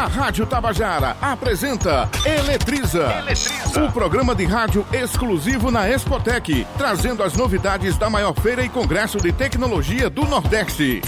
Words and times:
A 0.00 0.06
Rádio 0.06 0.46
Tabajara 0.46 1.14
apresenta 1.20 2.08
Eletriza. 2.24 3.02
Eletriza. 3.18 3.84
O 3.84 3.92
programa 3.92 4.34
de 4.34 4.46
rádio 4.46 4.86
exclusivo 4.90 5.70
na 5.70 5.90
Expotec, 5.90 6.66
trazendo 6.78 7.22
as 7.22 7.34
novidades 7.34 7.98
da 7.98 8.08
maior 8.08 8.32
feira 8.32 8.64
e 8.64 8.68
congresso 8.70 9.18
de 9.18 9.30
tecnologia 9.30 10.08
do 10.08 10.24
Nordeste. 10.24 11.02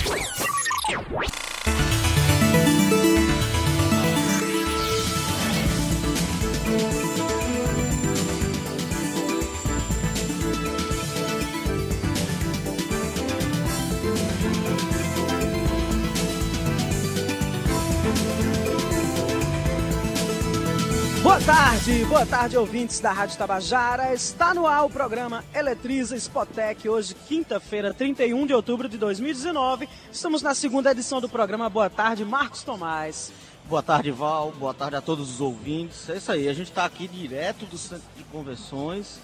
Boa 21.32 21.41
tarde, 21.41 22.04
boa 22.04 22.27
tarde, 22.27 22.59
ouvintes 22.59 23.00
da 23.00 23.10
Rádio 23.10 23.38
Tabajara. 23.38 24.12
Está 24.12 24.52
no 24.52 24.66
ar 24.66 24.84
o 24.84 24.91
programa 24.91 25.42
Eletriza 25.55 26.14
Spotec, 26.14 26.86
hoje, 26.86 27.14
quinta-feira, 27.27 27.95
31 27.95 28.46
de 28.46 28.52
outubro 28.52 28.86
de 28.86 28.98
2019. 28.98 29.88
Estamos 30.12 30.42
na 30.42 30.55
segunda 30.55 30.91
edição 30.91 31.22
do 31.22 31.30
programa. 31.30 31.70
Boa 31.70 31.88
tarde, 31.88 32.22
Marcos 32.22 32.62
Tomás. 32.62 33.32
Boa 33.64 33.82
tarde, 33.82 34.10
Val. 34.10 34.52
Boa 34.58 34.74
tarde 34.74 34.96
a 34.96 35.00
todos 35.00 35.30
os 35.30 35.41
ouvintes. 35.41 36.06
É 36.10 36.18
isso 36.18 36.30
aí, 36.30 36.50
a 36.50 36.52
gente 36.52 36.68
está 36.68 36.84
aqui 36.84 37.08
direto 37.08 37.64
do 37.64 37.78
Centro 37.78 38.05
de 38.14 38.24
Convenções, 38.24 39.19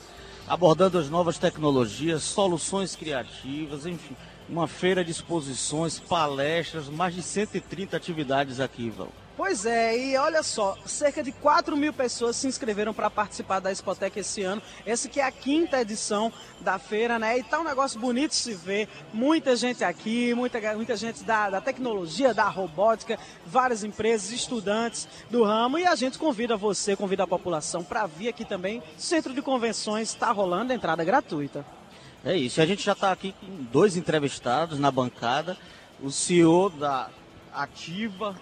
abordando 0.48 0.98
as 0.98 1.10
novas 1.10 1.36
tecnologias, 1.36 2.22
soluções 2.22 2.96
criativas, 2.96 3.84
enfim, 3.84 4.16
uma 4.48 4.66
feira 4.66 5.04
de 5.04 5.10
exposições, 5.10 5.98
palestras, 5.98 6.88
mais 6.88 7.14
de 7.14 7.22
130 7.22 7.94
atividades 7.94 8.60
aqui, 8.60 8.88
Val. 8.88 9.12
Pois 9.38 9.64
é, 9.64 9.96
e 9.96 10.16
olha 10.16 10.42
só, 10.42 10.76
cerca 10.84 11.22
de 11.22 11.30
4 11.30 11.76
mil 11.76 11.92
pessoas 11.92 12.34
se 12.34 12.48
inscreveram 12.48 12.92
para 12.92 13.08
participar 13.08 13.60
da 13.60 13.70
Expotec 13.70 14.18
esse 14.18 14.42
ano. 14.42 14.60
Esse 14.84 15.08
que 15.08 15.20
é 15.20 15.24
a 15.24 15.30
quinta 15.30 15.80
edição 15.80 16.32
da 16.60 16.76
feira, 16.76 17.20
né? 17.20 17.38
E 17.38 17.44
tá 17.44 17.60
um 17.60 17.64
negócio 17.64 18.00
bonito 18.00 18.30
de 18.32 18.36
se 18.36 18.52
ver. 18.52 18.88
Muita 19.14 19.54
gente 19.54 19.84
aqui, 19.84 20.34
muita, 20.34 20.60
muita 20.74 20.96
gente 20.96 21.22
da, 21.22 21.50
da 21.50 21.60
tecnologia, 21.60 22.34
da 22.34 22.48
robótica, 22.48 23.16
várias 23.46 23.84
empresas, 23.84 24.32
estudantes 24.32 25.06
do 25.30 25.44
ramo. 25.44 25.78
E 25.78 25.86
a 25.86 25.94
gente 25.94 26.18
convida 26.18 26.56
você, 26.56 26.96
convida 26.96 27.22
a 27.22 27.26
população 27.28 27.84
para 27.84 28.08
vir 28.08 28.26
aqui 28.26 28.44
também. 28.44 28.82
Centro 28.96 29.32
de 29.32 29.40
Convenções 29.40 30.08
está 30.08 30.32
rolando, 30.32 30.72
entrada 30.72 31.04
gratuita. 31.04 31.64
É 32.24 32.36
isso, 32.36 32.60
a 32.60 32.66
gente 32.66 32.82
já 32.82 32.90
está 32.90 33.12
aqui 33.12 33.32
com 33.40 33.46
dois 33.70 33.96
entrevistados 33.96 34.80
na 34.80 34.90
bancada. 34.90 35.56
O 36.02 36.10
CEO 36.10 36.70
da 36.70 37.08
Ativa, 37.54 38.34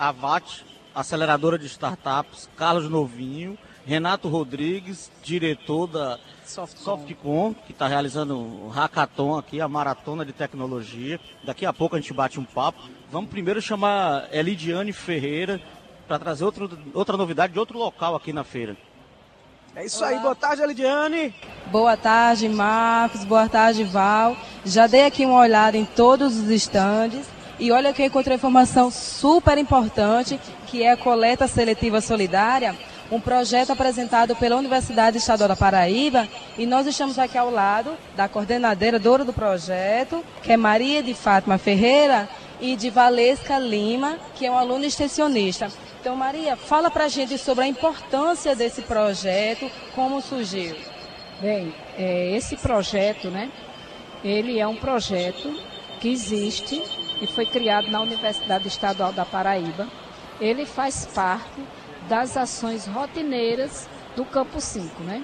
Avat, 0.00 0.64
aceleradora 0.94 1.58
de 1.58 1.66
startups, 1.66 2.48
Carlos 2.56 2.88
Novinho, 2.88 3.58
Renato 3.84 4.28
Rodrigues, 4.28 5.10
diretor 5.22 5.86
da 5.86 6.18
Softcom, 6.46 6.82
Softcom 6.82 7.54
que 7.66 7.72
está 7.72 7.86
realizando 7.86 8.38
o 8.38 8.70
hackathon 8.70 9.36
aqui, 9.36 9.60
a 9.60 9.68
maratona 9.68 10.24
de 10.24 10.32
tecnologia. 10.32 11.20
Daqui 11.44 11.66
a 11.66 11.72
pouco 11.74 11.96
a 11.96 12.00
gente 12.00 12.14
bate 12.14 12.40
um 12.40 12.44
papo. 12.44 12.80
Vamos 13.12 13.28
primeiro 13.28 13.60
chamar 13.60 14.26
Elidiane 14.32 14.90
Ferreira 14.90 15.60
para 16.08 16.18
trazer 16.18 16.46
outro, 16.46 16.78
outra 16.94 17.18
novidade 17.18 17.52
de 17.52 17.58
outro 17.58 17.78
local 17.78 18.16
aqui 18.16 18.32
na 18.32 18.42
feira. 18.42 18.78
É 19.76 19.84
isso 19.84 20.02
aí, 20.02 20.18
boa 20.18 20.34
tarde, 20.34 20.62
Elidiane. 20.62 21.34
Boa 21.70 21.94
tarde, 21.94 22.48
Marcos. 22.48 23.22
Boa 23.22 23.50
tarde, 23.50 23.84
Val. 23.84 24.34
Já 24.64 24.86
dei 24.86 25.04
aqui 25.04 25.26
uma 25.26 25.40
olhada 25.40 25.76
em 25.76 25.84
todos 25.84 26.38
os 26.38 26.48
estandes. 26.48 27.26
E 27.60 27.70
olha 27.70 27.92
que 27.92 28.00
eu 28.00 28.06
encontrei 28.06 28.36
informação 28.36 28.90
super 28.90 29.58
importante, 29.58 30.40
que 30.66 30.82
é 30.82 30.92
a 30.92 30.96
coleta 30.96 31.46
seletiva 31.46 32.00
solidária, 32.00 32.74
um 33.12 33.20
projeto 33.20 33.70
apresentado 33.70 34.34
pela 34.34 34.56
Universidade 34.56 35.18
Estadual 35.18 35.50
da 35.50 35.54
Paraíba. 35.54 36.26
E 36.56 36.64
nós 36.64 36.86
estamos 36.86 37.18
aqui 37.18 37.36
ao 37.36 37.50
lado 37.50 37.92
da 38.16 38.26
coordenadora 38.30 39.26
do 39.26 39.32
projeto, 39.34 40.24
que 40.42 40.52
é 40.52 40.56
Maria 40.56 41.02
de 41.02 41.12
Fátima 41.12 41.58
Ferreira, 41.58 42.30
e 42.62 42.74
de 42.76 42.88
Valesca 42.88 43.58
Lima, 43.58 44.18
que 44.34 44.46
é 44.46 44.50
uma 44.50 44.60
aluna 44.60 44.86
extensionista. 44.86 45.70
Então, 46.00 46.16
Maria, 46.16 46.56
fala 46.56 46.90
para 46.90 47.04
a 47.04 47.08
gente 47.08 47.36
sobre 47.36 47.64
a 47.64 47.68
importância 47.68 48.56
desse 48.56 48.80
projeto, 48.80 49.70
como 49.94 50.22
surgiu. 50.22 50.74
Bem, 51.42 51.74
é, 51.98 52.34
esse 52.34 52.56
projeto, 52.56 53.28
né, 53.28 53.50
ele 54.24 54.58
é 54.58 54.66
um 54.66 54.76
projeto 54.76 55.54
que 56.00 56.08
existe 56.10 56.82
e 57.20 57.26
foi 57.26 57.46
criado 57.46 57.90
na 57.90 58.00
Universidade 58.00 58.68
Estadual 58.68 59.12
da 59.12 59.24
Paraíba. 59.24 59.88
Ele 60.40 60.64
faz 60.64 61.06
parte 61.06 61.60
das 62.08 62.36
ações 62.36 62.86
rotineiras 62.86 63.88
do 64.16 64.24
Campo 64.24 64.60
5, 64.60 65.02
né? 65.02 65.22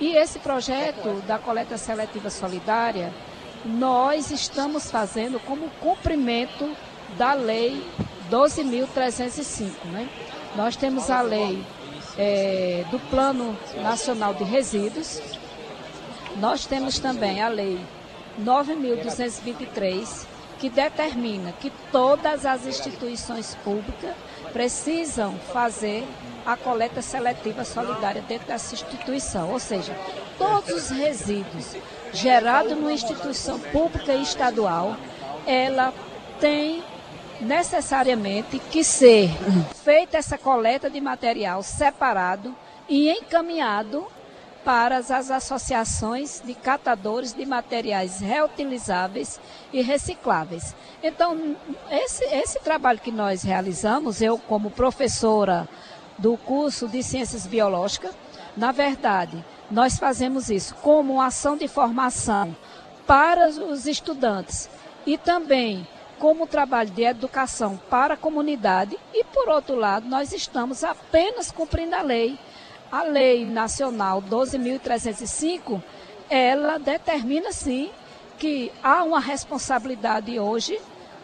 E 0.00 0.16
esse 0.16 0.38
projeto 0.38 1.22
da 1.26 1.38
coleta 1.38 1.76
seletiva 1.76 2.30
solidária, 2.30 3.12
nós 3.64 4.30
estamos 4.30 4.90
fazendo 4.90 5.40
como 5.40 5.70
cumprimento 5.80 6.76
da 7.16 7.34
lei 7.34 7.84
12.305, 8.30 9.70
né? 9.92 10.08
Nós 10.56 10.76
temos 10.76 11.10
a 11.10 11.20
lei 11.20 11.64
é, 12.16 12.84
do 12.90 12.98
Plano 13.10 13.56
Nacional 13.82 14.34
de 14.34 14.44
Resíduos, 14.44 15.20
nós 16.36 16.66
temos 16.66 16.98
também 16.98 17.42
a 17.42 17.48
lei 17.48 17.78
9.223, 18.40 20.26
que 20.58 20.68
determina 20.68 21.52
que 21.52 21.70
todas 21.92 22.44
as 22.44 22.66
instituições 22.66 23.54
públicas 23.64 24.14
precisam 24.52 25.34
fazer 25.52 26.06
a 26.44 26.56
coleta 26.56 27.02
seletiva 27.02 27.64
solidária 27.64 28.22
dentro 28.22 28.48
dessa 28.48 28.74
instituição, 28.74 29.52
ou 29.52 29.58
seja, 29.58 29.94
todos 30.36 30.70
os 30.70 30.90
resíduos 30.90 31.76
gerados 32.12 32.72
numa 32.72 32.92
instituição 32.92 33.58
pública 33.58 34.14
e 34.14 34.22
estadual, 34.22 34.96
ela 35.46 35.92
tem 36.40 36.82
necessariamente 37.40 38.58
que 38.58 38.82
ser 38.82 39.30
feita 39.84 40.16
essa 40.16 40.36
coleta 40.36 40.90
de 40.90 41.00
material 41.00 41.62
separado 41.62 42.54
e 42.88 43.10
encaminhado 43.10 44.06
para 44.68 44.98
as 44.98 45.30
associações 45.30 46.42
de 46.44 46.52
catadores 46.52 47.32
de 47.32 47.46
materiais 47.46 48.20
reutilizáveis 48.20 49.40
e 49.72 49.80
recicláveis. 49.80 50.76
Então, 51.02 51.56
esse, 51.90 52.22
esse 52.24 52.60
trabalho 52.60 53.00
que 53.00 53.10
nós 53.10 53.42
realizamos, 53.42 54.20
eu 54.20 54.36
como 54.36 54.70
professora 54.70 55.66
do 56.18 56.36
curso 56.36 56.86
de 56.86 57.02
Ciências 57.02 57.46
Biológicas, 57.46 58.14
na 58.54 58.70
verdade, 58.70 59.42
nós 59.70 59.98
fazemos 59.98 60.50
isso 60.50 60.74
como 60.74 61.14
uma 61.14 61.28
ação 61.28 61.56
de 61.56 61.66
formação 61.66 62.54
para 63.06 63.48
os 63.48 63.86
estudantes 63.86 64.68
e 65.06 65.16
também 65.16 65.88
como 66.18 66.46
trabalho 66.46 66.90
de 66.90 67.04
educação 67.04 67.80
para 67.88 68.14
a 68.14 68.18
comunidade 68.18 68.98
e, 69.14 69.24
por 69.24 69.48
outro 69.48 69.76
lado, 69.76 70.06
nós 70.06 70.30
estamos 70.34 70.84
apenas 70.84 71.50
cumprindo 71.50 71.94
a 71.94 72.02
lei 72.02 72.38
a 72.90 73.02
Lei 73.02 73.44
Nacional 73.44 74.22
12.305, 74.22 75.82
ela 76.28 76.78
determina 76.78 77.52
sim 77.52 77.90
que 78.38 78.72
há 78.82 79.02
uma 79.02 79.20
responsabilidade 79.20 80.38
hoje 80.38 80.78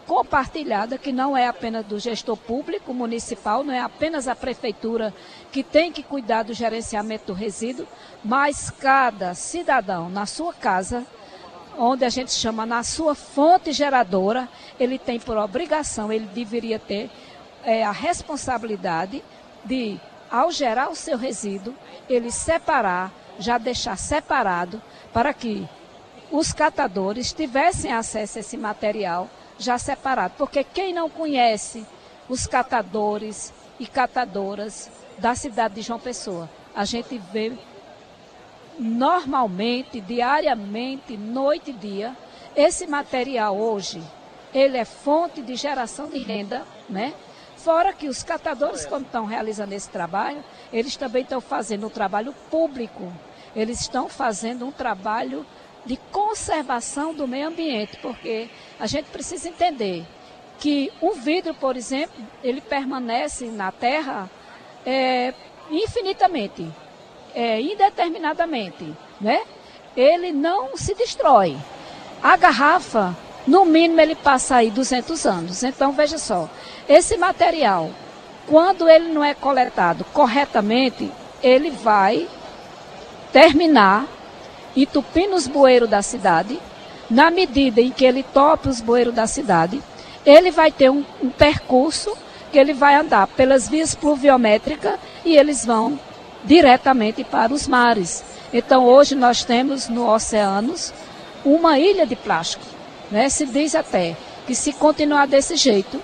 compartilhada, 0.06 0.98
que 0.98 1.12
não 1.12 1.36
é 1.36 1.46
apenas 1.46 1.84
do 1.86 1.98
gestor 1.98 2.36
público 2.36 2.92
municipal, 2.92 3.64
não 3.64 3.72
é 3.72 3.80
apenas 3.80 4.28
a 4.28 4.34
prefeitura 4.34 5.14
que 5.50 5.62
tem 5.62 5.90
que 5.90 6.02
cuidar 6.02 6.42
do 6.42 6.52
gerenciamento 6.52 7.26
do 7.28 7.32
resíduo, 7.32 7.86
mas 8.22 8.70
cada 8.70 9.34
cidadão 9.34 10.10
na 10.10 10.26
sua 10.26 10.52
casa, 10.52 11.06
onde 11.78 12.04
a 12.04 12.10
gente 12.10 12.32
chama 12.32 12.66
na 12.66 12.82
sua 12.82 13.14
fonte 13.14 13.72
geradora, 13.72 14.48
ele 14.78 14.98
tem 14.98 15.18
por 15.18 15.38
obrigação, 15.38 16.12
ele 16.12 16.26
deveria 16.26 16.78
ter 16.78 17.10
é, 17.64 17.82
a 17.82 17.92
responsabilidade 17.92 19.24
de 19.64 19.98
ao 20.34 20.50
gerar 20.50 20.90
o 20.90 20.96
seu 20.96 21.16
resíduo, 21.16 21.72
ele 22.08 22.32
separar, 22.32 23.12
já 23.38 23.56
deixar 23.56 23.96
separado, 23.96 24.82
para 25.12 25.32
que 25.32 25.64
os 26.28 26.52
catadores 26.52 27.32
tivessem 27.32 27.92
acesso 27.92 28.38
a 28.38 28.40
esse 28.40 28.56
material 28.56 29.30
já 29.56 29.78
separado. 29.78 30.34
Porque 30.36 30.64
quem 30.64 30.92
não 30.92 31.08
conhece 31.08 31.86
os 32.28 32.48
catadores 32.48 33.54
e 33.78 33.86
catadoras 33.86 34.90
da 35.18 35.36
cidade 35.36 35.74
de 35.74 35.82
João 35.82 36.00
Pessoa, 36.00 36.50
a 36.74 36.84
gente 36.84 37.16
vê 37.32 37.52
normalmente, 38.76 40.00
diariamente, 40.00 41.16
noite 41.16 41.70
e 41.70 41.74
dia, 41.74 42.16
esse 42.56 42.88
material 42.88 43.56
hoje, 43.56 44.02
ele 44.52 44.76
é 44.76 44.84
fonte 44.84 45.40
de 45.40 45.54
geração 45.54 46.08
de 46.08 46.18
renda, 46.18 46.66
né? 46.88 47.14
Fora 47.64 47.94
que 47.94 48.08
os 48.08 48.22
catadores, 48.22 48.84
quando 48.84 49.06
estão 49.06 49.24
realizando 49.24 49.72
esse 49.72 49.88
trabalho, 49.88 50.44
eles 50.70 50.96
também 50.96 51.22
estão 51.22 51.40
fazendo 51.40 51.86
um 51.86 51.90
trabalho 51.90 52.34
público. 52.50 53.10
Eles 53.56 53.80
estão 53.80 54.06
fazendo 54.06 54.66
um 54.66 54.70
trabalho 54.70 55.46
de 55.86 55.96
conservação 56.12 57.14
do 57.14 57.26
meio 57.26 57.48
ambiente, 57.48 57.96
porque 58.02 58.50
a 58.78 58.86
gente 58.86 59.06
precisa 59.06 59.48
entender 59.48 60.04
que 60.58 60.92
o 61.00 61.12
vidro, 61.12 61.54
por 61.54 61.74
exemplo, 61.74 62.22
ele 62.42 62.60
permanece 62.60 63.46
na 63.46 63.72
Terra 63.72 64.28
é, 64.84 65.32
infinitamente, 65.70 66.70
é, 67.34 67.62
indeterminadamente, 67.62 68.94
né? 69.18 69.42
Ele 69.96 70.32
não 70.32 70.76
se 70.76 70.94
destrói. 70.94 71.56
A 72.22 72.36
garrafa, 72.36 73.16
no 73.46 73.64
mínimo, 73.64 74.00
ele 74.00 74.14
passa 74.14 74.56
aí 74.56 74.70
200 74.70 75.26
anos. 75.26 75.62
Então, 75.62 75.92
veja 75.92 76.18
só, 76.18 76.48
esse 76.88 77.16
material, 77.16 77.90
quando 78.46 78.88
ele 78.88 79.12
não 79.12 79.22
é 79.22 79.34
coletado 79.34 80.04
corretamente, 80.12 81.10
ele 81.42 81.70
vai 81.70 82.26
terminar 83.32 84.06
entupindo 84.74 85.34
os 85.34 85.46
bueiros 85.46 85.88
da 85.88 86.02
cidade. 86.02 86.58
Na 87.10 87.30
medida 87.30 87.80
em 87.80 87.90
que 87.90 88.04
ele 88.04 88.22
tope 88.22 88.68
os 88.68 88.80
bueiros 88.80 89.14
da 89.14 89.26
cidade, 89.26 89.82
ele 90.24 90.50
vai 90.50 90.72
ter 90.72 90.90
um, 90.90 91.04
um 91.22 91.28
percurso 91.28 92.16
que 92.50 92.58
ele 92.58 92.72
vai 92.72 92.94
andar 92.94 93.26
pelas 93.26 93.68
vias 93.68 93.94
pluviométricas 93.94 94.98
e 95.24 95.36
eles 95.36 95.66
vão 95.66 95.98
diretamente 96.44 97.24
para 97.24 97.52
os 97.52 97.66
mares. 97.66 98.24
Então 98.52 98.86
hoje 98.86 99.14
nós 99.14 99.44
temos 99.44 99.88
no 99.88 100.08
oceanos 100.08 100.94
uma 101.44 101.78
ilha 101.78 102.06
de 102.06 102.16
plástico. 102.16 102.73
Né? 103.10 103.28
Se 103.28 103.46
diz 103.46 103.74
até 103.74 104.16
que 104.46 104.54
se 104.54 104.72
continuar 104.72 105.26
desse 105.26 105.56
jeito, 105.56 106.00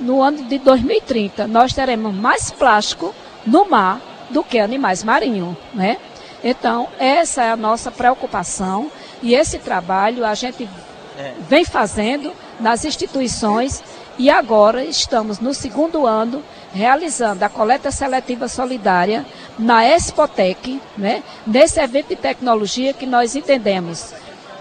no 0.00 0.22
ano 0.22 0.42
de 0.44 0.58
2030 0.58 1.46
nós 1.46 1.72
teremos 1.72 2.14
mais 2.14 2.50
plástico 2.50 3.14
no 3.46 3.68
mar 3.68 4.00
do 4.30 4.42
que 4.42 4.58
animais 4.58 5.02
marinhos. 5.02 5.56
Né? 5.72 5.96
Então, 6.42 6.88
essa 6.98 7.42
é 7.42 7.50
a 7.50 7.56
nossa 7.56 7.90
preocupação 7.90 8.90
e 9.22 9.34
esse 9.34 9.58
trabalho 9.58 10.24
a 10.24 10.34
gente 10.34 10.68
é. 11.18 11.32
vem 11.48 11.64
fazendo 11.64 12.32
nas 12.60 12.84
instituições 12.84 13.82
e 14.18 14.30
agora 14.30 14.84
estamos 14.84 15.40
no 15.40 15.52
segundo 15.52 16.06
ano 16.06 16.42
realizando 16.72 17.42
a 17.42 17.48
coleta 17.48 17.90
seletiva 17.90 18.48
solidária 18.48 19.24
na 19.58 19.86
Expotec, 19.86 20.80
né, 20.96 21.22
nesse 21.46 21.80
evento 21.80 22.08
de 22.08 22.16
tecnologia 22.16 22.92
que 22.92 23.06
nós 23.06 23.34
entendemos 23.34 24.12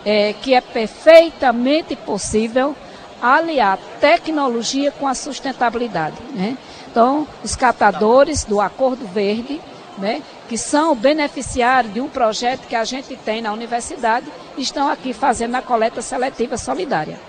é, 0.06 0.34
que 0.34 0.54
é 0.54 0.62
perfeitamente 0.62 1.96
possível 1.96 2.76
aliar 3.22 3.80
tecnologia 4.00 4.92
com 4.92 5.08
a 5.08 5.16
sustentabilidade. 5.16 6.18
Né? 6.34 6.58
Então, 6.90 7.28
os 7.44 7.56
catadores 7.56 8.46
do 8.46 8.62
Acordo 8.62 9.08
Verde, 9.08 9.60
né, 9.98 10.22
que 10.48 10.58
são 10.58 10.96
beneficiários 10.96 11.94
de 11.94 12.00
um 12.00 12.08
projeto 12.08 12.68
que 12.68 12.76
a 12.76 12.84
gente 12.84 13.16
tem 13.18 13.42
na 13.42 13.52
universidade, 13.52 14.28
estão 14.58 14.90
aqui 14.90 15.12
fazendo 15.12 15.56
a 15.56 15.62
coleta 15.62 16.02
seletiva 16.02 16.58
solidária. 16.58 17.20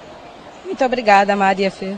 Muito 0.65 0.85
obrigada, 0.85 1.35
Maria 1.35 1.71
Fê. 1.71 1.97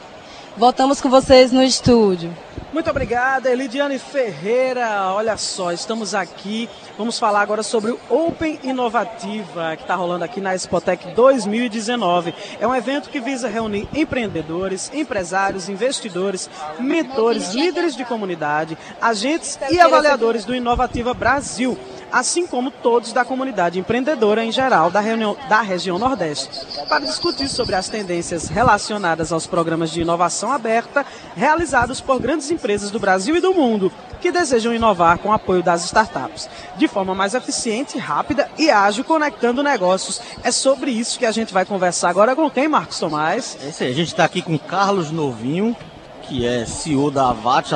Voltamos 0.57 1.01
com 1.01 1.09
vocês 1.09 1.53
no 1.53 1.63
estúdio. 1.63 2.35
Muito 2.73 2.91
obrigada, 2.91 3.51
Elidiane 3.51 3.99
Ferreira. 3.99 5.13
Olha 5.15 5.37
só, 5.37 5.73
estamos 5.73 6.15
aqui. 6.15 6.69
Vamos 6.99 7.17
falar 7.17 7.43
agora 7.43 7.63
sobre 7.63 7.93
o 7.93 8.01
Open 8.11 8.59
Inovativa, 8.65 9.77
que 9.77 9.83
está 9.83 9.95
rolando 9.95 10.25
aqui 10.25 10.41
na 10.41 10.57
Expotec 10.57 11.15
2019. 11.15 12.35
É 12.61 12.67
um 12.67 12.75
evento 12.75 13.09
que 13.09 13.21
visa 13.21 13.47
reunir 13.47 13.89
empreendedores, 13.95 14.91
empresários, 14.93 15.69
investidores, 15.69 16.51
mentores, 16.81 17.55
líderes 17.55 17.95
de 17.95 18.05
comunidade, 18.05 18.77
agentes 19.01 19.57
e 19.71 19.79
avaliadores 19.79 20.45
do 20.45 20.53
Inovativa 20.53 21.15
Brasil 21.15 21.79
assim 22.11 22.47
como 22.47 22.71
todos 22.71 23.13
da 23.13 23.23
comunidade 23.23 23.79
empreendedora 23.79 24.43
em 24.43 24.51
geral 24.51 24.91
da, 24.91 24.99
reunião, 24.99 25.37
da 25.47 25.61
região 25.61 25.99
Nordeste, 25.99 26.49
para 26.89 27.05
discutir 27.05 27.49
sobre 27.49 27.75
as 27.75 27.91
tendências 27.91 28.49
relacionadas 28.49 29.31
aos 29.31 29.47
programas 29.47 29.91
de 29.91 30.01
inovação 30.01 30.51
aberta 30.51 31.05
realizados 31.37 32.01
por 32.01 32.19
grandes 32.19 32.51
empresas 32.51 32.91
do 32.91 32.99
Brasil 32.99 33.37
e 33.37 33.41
do 33.41 33.53
mundo 33.53 33.93
que 34.21 34.33
desejam 34.33 34.75
inovar 34.75 35.19
com 35.19 35.29
o 35.29 35.33
apoio 35.33 35.63
das 35.63 35.85
startups, 35.85 36.49
de 36.77 36.89
forma 36.89 37.15
mais 37.15 37.35
eficiente, 37.35 37.99
rápida 37.99 38.49
e 38.59 38.71
ágil, 38.71 39.05
conectando 39.05 39.63
negócios. 39.63 40.21
É 40.43 40.51
sobre 40.51 40.91
isso 40.91 41.19
que 41.19 41.27
a 41.27 41.33
gente 41.33 41.53
vai 41.53 41.65
conversar 41.65 42.11
agora 42.11 42.35
com 42.35 42.51
quem, 42.51 42.69
Marcos 42.69 42.99
Tomás? 42.99 43.59
É 43.63 43.69
isso 43.69 43.83
aí, 43.83 43.91
a 43.91 43.95
gente 43.95 44.09
está 44.09 44.25
aqui 44.25 44.43
com 44.43 44.59
Carlos 44.59 45.11
Novinho, 45.11 45.77
que 46.23 46.47
é 46.47 46.67
CEO 46.67 47.11
da 47.11 47.31
Avat, 47.31 47.73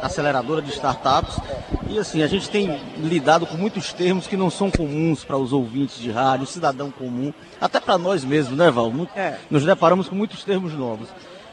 aceleradora 0.00 0.62
de 0.62 0.70
startups. 0.70 1.36
E 1.88 1.98
assim, 1.98 2.22
a 2.22 2.28
gente 2.28 2.48
tem 2.48 2.80
lidado 2.98 3.46
com 3.46 3.56
muitos 3.56 3.92
termos 3.92 4.26
que 4.26 4.36
não 4.36 4.50
são 4.50 4.70
comuns 4.70 5.24
para 5.24 5.36
os 5.36 5.52
ouvintes 5.52 5.98
de 5.98 6.10
rádio, 6.10 6.46
cidadão 6.46 6.90
comum, 6.90 7.32
até 7.60 7.80
para 7.80 7.98
nós 7.98 8.24
mesmos, 8.24 8.56
né, 8.56 8.70
Val? 8.70 8.90
Muito, 8.90 9.10
é. 9.16 9.38
Nos 9.50 9.64
deparamos 9.64 10.08
com 10.08 10.14
muitos 10.14 10.44
termos 10.44 10.74
novos. 10.74 11.08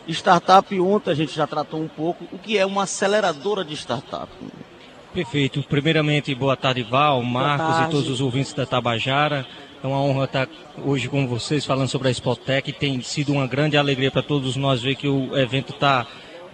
Startup, 0.07 0.79
ontem 0.79 1.11
a 1.11 1.15
gente 1.15 1.35
já 1.35 1.47
tratou 1.47 1.81
um 1.81 1.87
pouco, 1.87 2.25
o 2.31 2.37
que 2.37 2.57
é 2.57 2.65
uma 2.65 2.83
aceleradora 2.83 3.63
de 3.63 3.73
startup. 3.73 4.29
Perfeito. 5.13 5.63
Primeiramente, 5.63 6.35
boa 6.35 6.57
tarde, 6.57 6.83
Val, 6.83 7.23
Marcos 7.23 7.75
tarde. 7.75 7.87
e 7.87 7.91
todos 7.91 8.09
os 8.09 8.21
ouvintes 8.21 8.53
da 8.53 8.65
Tabajara. 8.65 9.45
É 9.81 9.87
uma 9.87 10.01
honra 10.01 10.25
estar 10.25 10.47
hoje 10.83 11.07
com 11.07 11.27
vocês 11.27 11.63
falando 11.65 11.87
sobre 11.87 12.09
a 12.09 12.11
Spotec. 12.11 12.73
Tem 12.73 13.01
sido 13.01 13.31
uma 13.31 13.47
grande 13.47 13.77
alegria 13.77 14.11
para 14.11 14.21
todos 14.21 14.55
nós 14.55 14.81
ver 14.81 14.95
que 14.95 15.07
o 15.07 15.37
evento 15.37 15.71
está 15.71 16.05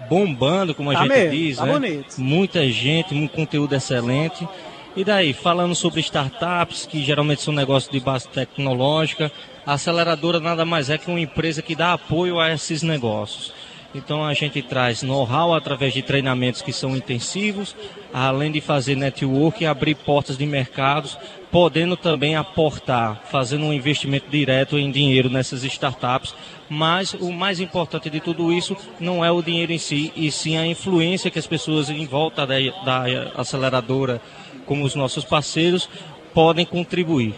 bombando, 0.09 0.75
como 0.75 0.91
a 0.91 0.93
tá 0.93 0.99
gente 1.03 1.09
mesmo, 1.09 1.31
diz, 1.31 1.57
tá 1.57 1.65
né? 1.65 1.73
Bonito. 1.73 2.21
Muita 2.21 2.69
gente, 2.69 3.15
um 3.15 3.27
conteúdo 3.27 3.73
excelente. 3.73 4.47
E 4.93 5.05
daí, 5.05 5.31
falando 5.31 5.73
sobre 5.73 6.01
startups, 6.01 6.85
que 6.85 7.01
geralmente 7.01 7.41
são 7.41 7.53
negócios 7.53 7.91
de 7.91 7.99
base 7.99 8.27
tecnológica, 8.27 9.31
a 9.65 9.73
aceleradora 9.73 10.39
nada 10.39 10.65
mais 10.65 10.89
é 10.89 10.97
que 10.97 11.09
uma 11.09 11.19
empresa 11.19 11.61
que 11.61 11.75
dá 11.75 11.93
apoio 11.93 12.39
a 12.39 12.51
esses 12.51 12.83
negócios. 12.83 13.53
Então 13.93 14.23
a 14.23 14.33
gente 14.33 14.61
traz 14.61 15.03
know-how 15.03 15.53
através 15.53 15.93
de 15.93 16.01
treinamentos 16.01 16.61
que 16.61 16.71
são 16.71 16.95
intensivos, 16.95 17.75
além 18.13 18.51
de 18.51 18.61
fazer 18.61 18.95
network 18.95 19.63
e 19.63 19.67
abrir 19.67 19.95
portas 19.95 20.37
de 20.37 20.45
mercados, 20.45 21.17
podendo 21.51 21.97
também 21.97 22.35
aportar, 22.35 23.21
fazendo 23.29 23.65
um 23.65 23.73
investimento 23.73 24.29
direto 24.29 24.77
em 24.77 24.89
dinheiro 24.89 25.29
nessas 25.29 25.63
startups. 25.65 26.33
Mas 26.69 27.13
o 27.13 27.33
mais 27.33 27.59
importante 27.59 28.09
de 28.09 28.21
tudo 28.21 28.51
isso 28.53 28.77
não 28.97 29.23
é 29.23 29.29
o 29.29 29.41
dinheiro 29.41 29.73
em 29.73 29.77
si, 29.77 30.13
e 30.15 30.31
sim 30.31 30.57
a 30.57 30.65
influência 30.65 31.29
que 31.29 31.39
as 31.39 31.47
pessoas 31.47 31.89
em 31.89 32.05
volta 32.05 32.47
da, 32.47 32.55
da 32.85 33.03
aceleradora, 33.35 34.21
como 34.65 34.85
os 34.85 34.95
nossos 34.95 35.23
parceiros, 35.23 35.89
podem 36.33 36.65
contribuir. 36.65 37.35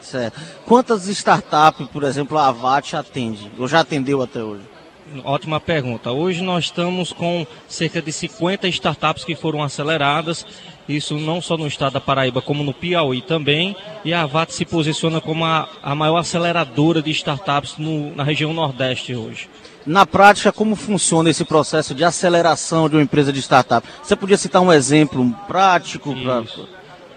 Certo. 0.00 0.38
Quantas 0.66 1.08
startups, 1.08 1.88
por 1.88 2.04
exemplo, 2.04 2.36
a 2.36 2.48
Avat 2.48 2.94
atende? 2.94 3.50
Ou 3.58 3.66
já 3.66 3.80
atendeu 3.80 4.20
até 4.20 4.42
hoje? 4.42 4.62
Ótima 5.22 5.60
pergunta. 5.60 6.10
Hoje 6.10 6.42
nós 6.42 6.64
estamos 6.64 7.12
com 7.12 7.46
cerca 7.68 8.00
de 8.00 8.10
50 8.10 8.68
startups 8.68 9.24
que 9.24 9.34
foram 9.34 9.62
aceleradas, 9.62 10.46
isso 10.88 11.14
não 11.18 11.40
só 11.40 11.56
no 11.56 11.66
estado 11.66 11.94
da 11.94 12.00
Paraíba, 12.00 12.42
como 12.42 12.62
no 12.62 12.74
Piauí 12.74 13.22
também, 13.22 13.76
e 14.04 14.12
a 14.12 14.26
VAT 14.26 14.50
se 14.50 14.64
posiciona 14.64 15.20
como 15.20 15.44
a, 15.44 15.68
a 15.82 15.94
maior 15.94 16.18
aceleradora 16.18 17.00
de 17.02 17.10
startups 17.10 17.76
no, 17.78 18.14
na 18.14 18.22
região 18.22 18.52
Nordeste 18.52 19.14
hoje. 19.14 19.48
Na 19.86 20.06
prática, 20.06 20.50
como 20.50 20.74
funciona 20.76 21.28
esse 21.28 21.44
processo 21.44 21.94
de 21.94 22.04
aceleração 22.04 22.88
de 22.88 22.96
uma 22.96 23.02
empresa 23.02 23.32
de 23.32 23.40
startup? 23.40 23.86
Você 24.02 24.16
podia 24.16 24.38
citar 24.38 24.62
um 24.62 24.72
exemplo 24.72 25.30
prático? 25.46 26.14
Pra... 26.14 26.42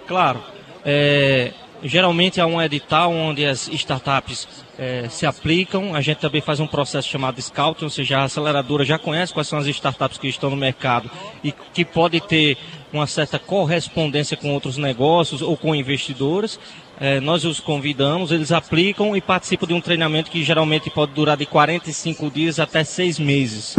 Claro. 0.05 0.43
É, 0.83 1.53
geralmente 1.83 2.41
há 2.41 2.45
um 2.45 2.61
edital 2.61 3.11
onde 3.11 3.45
as 3.45 3.67
startups 3.69 4.47
é, 4.77 5.07
se 5.09 5.25
aplicam. 5.25 5.95
A 5.95 6.01
gente 6.01 6.17
também 6.17 6.41
faz 6.41 6.59
um 6.59 6.67
processo 6.67 7.07
chamado 7.07 7.41
Scouting, 7.41 7.85
ou 7.85 7.89
seja, 7.89 8.19
a 8.19 8.23
aceleradora 8.23 8.83
já 8.83 8.99
conhece 8.99 9.33
quais 9.33 9.47
são 9.47 9.59
as 9.59 9.67
startups 9.67 10.17
que 10.17 10.27
estão 10.27 10.49
no 10.49 10.57
mercado 10.57 11.09
e 11.43 11.51
que 11.51 11.85
pode 11.85 12.19
ter 12.21 12.57
uma 12.91 13.07
certa 13.07 13.37
correspondência 13.37 14.37
com 14.37 14.53
outros 14.53 14.77
negócios 14.77 15.41
ou 15.41 15.57
com 15.57 15.75
investidores. 15.75 16.59
É, 16.99 17.19
nós 17.19 17.45
os 17.45 17.59
convidamos, 17.59 18.31
eles 18.31 18.51
aplicam 18.51 19.15
e 19.15 19.21
participam 19.21 19.67
de 19.67 19.73
um 19.73 19.81
treinamento 19.81 20.31
que 20.31 20.43
geralmente 20.43 20.89
pode 20.89 21.13
durar 21.13 21.37
de 21.37 21.45
45 21.45 22.29
dias 22.31 22.59
até 22.59 22.83
6 22.83 23.19
meses. 23.19 23.77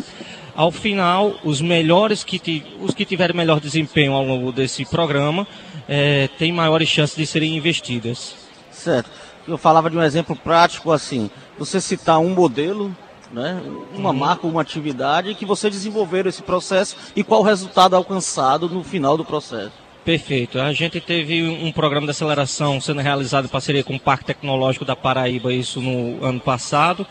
Ao 0.54 0.70
final, 0.70 1.34
os 1.44 1.60
melhores 1.60 2.24
que 2.24 2.64
os 2.80 2.92
que 2.92 3.04
tiverem 3.04 3.36
melhor 3.36 3.60
desempenho 3.60 4.12
ao 4.12 4.24
longo 4.24 4.50
desse 4.52 4.84
programa 4.84 5.46
é, 5.88 6.28
têm 6.38 6.52
maiores 6.52 6.88
chances 6.88 7.16
de 7.16 7.26
serem 7.26 7.56
investidas. 7.56 8.34
Certo 8.70 9.28
eu 9.48 9.58
falava 9.58 9.90
de 9.90 9.96
um 9.96 10.02
exemplo 10.02 10.36
prático 10.36 10.92
assim, 10.92 11.30
você 11.58 11.80
citar 11.80 12.18
um 12.18 12.28
modelo, 12.28 12.94
né, 13.32 13.60
uma 13.94 14.10
uhum. 14.10 14.16
marca, 14.16 14.46
uma 14.46 14.60
atividade 14.60 15.34
que 15.34 15.44
você 15.44 15.68
desenvolveram 15.68 16.28
esse 16.28 16.42
processo 16.42 16.96
e 17.14 17.22
qual 17.22 17.40
o 17.40 17.44
resultado 17.44 17.94
alcançado 17.94 18.68
no 18.68 18.82
final 18.82 19.16
do 19.16 19.24
processo. 19.24 19.72
Perfeito. 20.04 20.58
A 20.58 20.72
gente 20.72 21.00
teve 21.00 21.42
um 21.42 21.70
programa 21.70 22.06
de 22.06 22.12
aceleração 22.12 22.80
sendo 22.80 23.00
realizado 23.00 23.44
em 23.44 23.48
parceria 23.48 23.84
com 23.84 23.96
o 23.96 24.00
Parque 24.00 24.24
Tecnológico 24.24 24.84
da 24.84 24.96
Paraíba, 24.96 25.52
isso 25.52 25.80
no 25.80 26.24
ano 26.24 26.40
passado. 26.40 27.06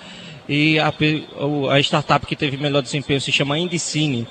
E 0.49 0.79
a, 0.79 0.91
a 1.71 1.79
startup 1.79 2.25
que 2.25 2.35
teve 2.35 2.57
melhor 2.57 2.81
desempenho 2.81 3.21
se 3.21 3.31
chama 3.31 3.59
Indicine 3.59 4.27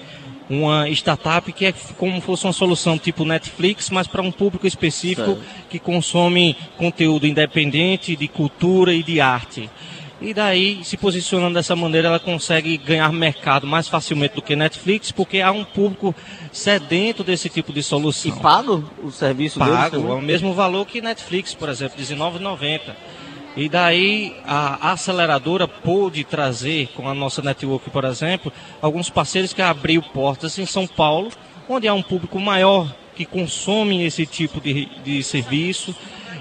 uma 0.48 0.88
startup 0.90 1.52
que 1.52 1.66
é 1.66 1.74
como 1.98 2.20
fosse 2.20 2.44
uma 2.44 2.52
solução 2.52 2.96
tipo 2.98 3.24
Netflix, 3.24 3.90
mas 3.90 4.06
para 4.06 4.22
um 4.22 4.30
público 4.30 4.66
específico 4.66 5.38
que 5.68 5.78
consome 5.78 6.56
conteúdo 6.76 7.26
independente 7.26 8.14
de 8.14 8.28
cultura 8.28 8.94
e 8.94 9.02
de 9.02 9.20
arte. 9.20 9.68
E 10.26 10.34
daí, 10.34 10.80
se 10.82 10.96
posicionando 10.96 11.54
dessa 11.54 11.76
maneira, 11.76 12.08
ela 12.08 12.18
consegue 12.18 12.76
ganhar 12.76 13.12
mercado 13.12 13.64
mais 13.64 13.86
facilmente 13.86 14.34
do 14.34 14.42
que 14.42 14.56
Netflix, 14.56 15.12
porque 15.12 15.40
há 15.40 15.52
um 15.52 15.64
público 15.64 16.12
sedento 16.50 17.22
desse 17.22 17.48
tipo 17.48 17.72
de 17.72 17.80
solução. 17.80 18.36
E 18.36 18.40
pago 18.40 18.90
o 19.04 19.12
serviço 19.12 19.60
Pago, 19.60 19.90
deles? 19.90 20.10
é 20.10 20.14
o 20.14 20.20
mesmo 20.20 20.52
valor 20.52 20.84
que 20.84 21.00
Netflix, 21.00 21.54
por 21.54 21.68
exemplo, 21.68 21.96
R$19,90. 21.96 22.80
E 23.56 23.68
daí 23.68 24.34
a 24.44 24.90
aceleradora 24.90 25.68
pôde 25.68 26.24
trazer, 26.24 26.88
com 26.88 27.08
a 27.08 27.14
nossa 27.14 27.40
network, 27.40 27.88
por 27.90 28.04
exemplo, 28.04 28.52
alguns 28.82 29.08
parceiros 29.08 29.52
que 29.52 29.62
abriu 29.62 30.02
portas 30.02 30.58
em 30.58 30.66
São 30.66 30.88
Paulo, 30.88 31.30
onde 31.68 31.86
há 31.86 31.94
um 31.94 32.02
público 32.02 32.40
maior 32.40 32.92
que 33.14 33.24
consome 33.24 34.04
esse 34.04 34.26
tipo 34.26 34.60
de, 34.60 34.86
de 35.04 35.22
serviço 35.22 35.94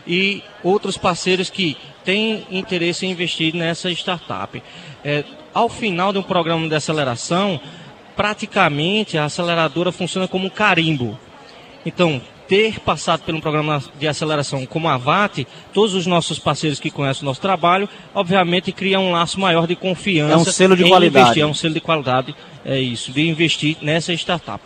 e 0.07 0.43
outros 0.63 0.97
parceiros 0.97 1.49
que 1.49 1.77
têm 2.03 2.45
interesse 2.51 3.05
em 3.05 3.11
investir 3.11 3.53
nessa 3.55 3.91
startup. 3.91 4.61
É, 5.03 5.23
ao 5.53 5.69
final 5.69 6.11
de 6.11 6.19
um 6.19 6.23
programa 6.23 6.67
de 6.67 6.75
aceleração, 6.75 7.59
praticamente 8.15 9.17
a 9.17 9.25
aceleradora 9.25 9.91
funciona 9.91 10.27
como 10.27 10.47
um 10.47 10.49
carimbo. 10.49 11.17
Então, 11.85 12.21
ter 12.47 12.79
passado 12.79 13.23
pelo 13.23 13.41
programa 13.41 13.83
de 13.99 14.07
aceleração 14.07 14.65
como 14.65 14.87
a 14.87 14.97
VAT, 14.97 15.45
todos 15.73 15.93
os 15.93 16.05
nossos 16.05 16.39
parceiros 16.39 16.79
que 16.79 16.91
conhecem 16.91 17.23
o 17.23 17.25
nosso 17.25 17.41
trabalho, 17.41 17.89
obviamente 18.13 18.71
criam 18.71 19.05
um 19.05 19.11
laço 19.11 19.39
maior 19.39 19.67
de 19.67 19.75
confiança. 19.75 20.33
É 20.33 20.37
um 20.37 20.45
selo 20.45 20.75
de 20.75 20.87
qualidade. 20.87 21.25
Investir, 21.25 21.43
é 21.43 21.45
um 21.45 21.53
selo 21.53 21.73
de 21.73 21.81
qualidade, 21.81 22.35
é 22.63 22.79
isso, 22.79 23.11
de 23.11 23.27
investir 23.27 23.77
nessa 23.81 24.13
startup. 24.13 24.61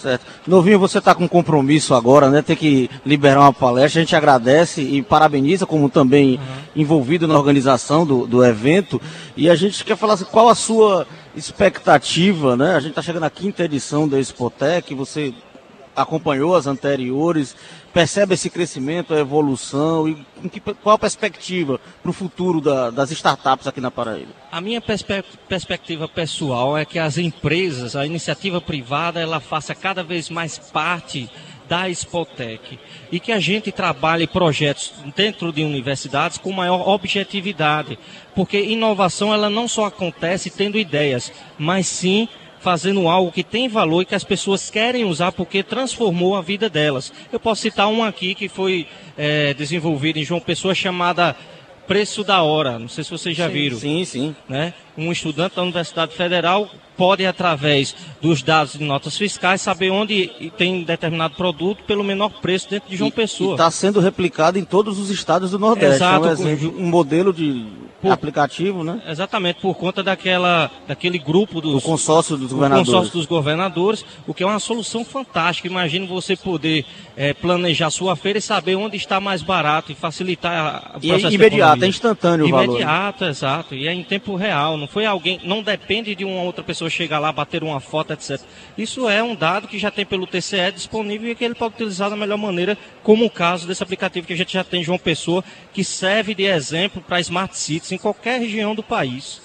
Certo. 0.00 0.24
Novinho, 0.46 0.78
você 0.78 0.96
está 0.96 1.14
com 1.14 1.28
compromisso 1.28 1.94
agora, 1.94 2.30
né? 2.30 2.40
Tem 2.40 2.56
que 2.56 2.88
liberar 3.04 3.40
uma 3.40 3.52
palestra. 3.52 4.00
A 4.00 4.02
gente 4.02 4.16
agradece 4.16 4.80
e 4.80 5.02
parabeniza, 5.02 5.66
como 5.66 5.90
também 5.90 6.36
uhum. 6.36 6.40
envolvido 6.82 7.28
na 7.28 7.36
organização 7.36 8.06
do, 8.06 8.26
do 8.26 8.42
evento. 8.42 9.00
E 9.36 9.50
a 9.50 9.54
gente 9.54 9.84
quer 9.84 9.96
falar 9.96 10.14
assim, 10.14 10.24
qual 10.24 10.48
a 10.48 10.54
sua 10.54 11.06
expectativa, 11.36 12.56
né? 12.56 12.76
A 12.76 12.80
gente 12.80 12.90
está 12.90 13.02
chegando 13.02 13.24
à 13.24 13.30
quinta 13.30 13.64
edição 13.64 14.08
da 14.08 14.18
Expotec, 14.18 14.94
você 14.94 15.34
acompanhou 15.94 16.56
as 16.56 16.66
anteriores, 16.66 17.54
percebe 17.92 18.34
esse 18.34 18.48
crescimento, 18.48 19.12
a 19.12 19.18
evolução 19.18 20.08
e 20.08 20.48
que, 20.48 20.60
qual 20.60 20.94
a 20.94 20.98
perspectiva 20.98 21.80
para 22.02 22.10
o 22.10 22.14
futuro 22.14 22.60
da, 22.60 22.90
das 22.90 23.10
startups 23.10 23.66
aqui 23.66 23.80
na 23.80 23.90
Paraíba? 23.90 24.30
A 24.50 24.60
minha 24.60 24.80
perspe 24.80 25.22
perspectiva 25.48 26.08
pessoal 26.08 26.76
é 26.76 26.84
que 26.84 26.98
as 26.98 27.18
empresas, 27.18 27.96
a 27.96 28.06
iniciativa 28.06 28.60
privada, 28.60 29.20
ela 29.20 29.40
faça 29.40 29.74
cada 29.74 30.02
vez 30.02 30.30
mais 30.30 30.58
parte 30.58 31.28
da 31.68 31.88
Spotec 31.88 32.80
e 33.12 33.20
que 33.20 33.30
a 33.30 33.38
gente 33.38 33.70
trabalhe 33.70 34.26
projetos 34.26 34.92
dentro 35.14 35.52
de 35.52 35.62
universidades 35.62 36.36
com 36.36 36.50
maior 36.50 36.88
objetividade, 36.88 37.96
porque 38.34 38.60
inovação 38.60 39.32
ela 39.32 39.48
não 39.48 39.68
só 39.68 39.84
acontece 39.84 40.50
tendo 40.50 40.76
ideias, 40.76 41.32
mas 41.56 41.86
sim 41.86 42.28
fazendo 42.60 43.08
algo 43.08 43.32
que 43.32 43.42
tem 43.42 43.68
valor 43.68 44.02
e 44.02 44.04
que 44.04 44.14
as 44.14 44.24
pessoas 44.24 44.70
querem 44.70 45.04
usar 45.04 45.32
porque 45.32 45.62
transformou 45.62 46.36
a 46.36 46.42
vida 46.42 46.68
delas. 46.68 47.12
Eu 47.32 47.40
posso 47.40 47.62
citar 47.62 47.88
um 47.88 48.04
aqui 48.04 48.34
que 48.34 48.48
foi 48.48 48.86
é, 49.16 49.54
desenvolvido 49.54 50.18
em 50.18 50.24
João 50.24 50.40
Pessoa 50.40 50.74
chamada 50.74 51.34
Preço 51.86 52.22
da 52.22 52.42
Hora. 52.42 52.78
Não 52.78 52.88
sei 52.88 53.02
se 53.02 53.10
vocês 53.10 53.36
já 53.36 53.48
sim, 53.48 53.52
viram. 53.52 53.78
Sim, 53.78 54.04
sim. 54.04 54.36
Né? 54.48 54.72
Um 54.96 55.12
estudante 55.12 55.56
da 55.56 55.62
Universidade 55.62 56.14
Federal 56.14 56.68
pode, 56.96 57.24
através 57.24 57.94
dos 58.20 58.42
dados 58.42 58.74
de 58.74 58.84
notas 58.84 59.16
fiscais, 59.16 59.62
saber 59.62 59.90
onde 59.90 60.52
tem 60.58 60.84
determinado 60.84 61.34
produto 61.34 61.82
pelo 61.84 62.04
menor 62.04 62.28
preço 62.42 62.68
dentro 62.68 62.90
de 62.90 62.96
João 62.96 63.10
Pessoa. 63.10 63.52
Está 63.52 63.70
sendo 63.70 64.00
replicado 64.00 64.58
em 64.58 64.64
todos 64.64 64.98
os 64.98 65.08
estados 65.08 65.52
do 65.52 65.58
Nordeste. 65.58 65.96
Exato. 65.96 66.26
É 66.26 66.34
um, 66.34 66.84
um 66.84 66.86
modelo 66.90 67.32
de 67.32 67.66
por, 68.02 68.12
aplicativo, 68.12 68.82
né? 68.82 69.00
Exatamente, 69.06 69.60
por 69.60 69.74
conta 69.74 70.02
daquela, 70.02 70.70
daquele 70.86 71.18
grupo 71.18 71.60
dos... 71.60 71.74
O 71.74 71.80
consórcio 71.80 72.36
dos 72.36 72.52
governadores. 72.52 72.88
consórcio 72.88 73.12
dos 73.12 73.26
governadores, 73.26 74.04
o 74.26 74.34
que 74.34 74.42
é 74.42 74.46
uma 74.46 74.58
solução 74.58 75.04
fantástica. 75.04 75.68
Imagina 75.68 76.06
você 76.06 76.36
poder 76.36 76.84
é, 77.16 77.32
planejar 77.32 77.90
sua 77.90 78.16
feira 78.16 78.38
e 78.38 78.42
saber 78.42 78.74
onde 78.76 78.96
está 78.96 79.20
mais 79.20 79.42
barato 79.42 79.92
e 79.92 79.94
facilitar 79.94 80.96
o 80.96 81.00
processo 81.00 81.26
E 81.26 81.30
é 81.30 81.34
imediato, 81.34 81.84
é 81.84 81.88
instantâneo 81.88 82.46
imediato, 82.46 82.64
o 82.64 82.66
valor. 82.66 82.80
Imediato, 82.80 83.24
exato. 83.24 83.74
E 83.74 83.86
é 83.86 83.92
em 83.92 84.02
tempo 84.02 84.34
real. 84.34 84.76
Não 84.76 84.88
foi 84.90 85.06
alguém... 85.06 85.40
Não 85.44 85.62
depende 85.62 86.14
de 86.14 86.24
uma 86.24 86.42
outra 86.42 86.62
pessoa 86.62 86.90
chegar 86.90 87.18
lá, 87.18 87.32
bater 87.32 87.62
uma 87.62 87.80
foto, 87.80 88.12
etc. 88.12 88.40
Isso 88.76 89.08
é 89.08 89.22
um 89.22 89.34
dado 89.34 89.68
que 89.68 89.78
já 89.78 89.90
tem 89.90 90.04
pelo 90.04 90.26
TCE 90.26 90.72
disponível 90.74 91.30
e 91.30 91.34
que 91.34 91.44
ele 91.44 91.54
pode 91.54 91.74
utilizar 91.74 92.10
da 92.10 92.16
melhor 92.16 92.38
maneira, 92.38 92.76
como 93.02 93.24
o 93.24 93.30
caso 93.30 93.66
desse 93.66 93.82
aplicativo 93.82 94.26
que 94.26 94.32
a 94.32 94.36
gente 94.36 94.52
já 94.52 94.64
tem, 94.64 94.84
João 94.84 94.98
Pessoa, 94.98 95.44
que 95.72 95.82
serve 95.82 96.34
de 96.34 96.44
exemplo 96.44 97.02
para 97.02 97.20
Smart 97.20 97.56
Cities 97.56 97.92
em 97.92 97.98
qualquer 97.98 98.40
região 98.40 98.74
do 98.74 98.82
país. 98.82 99.40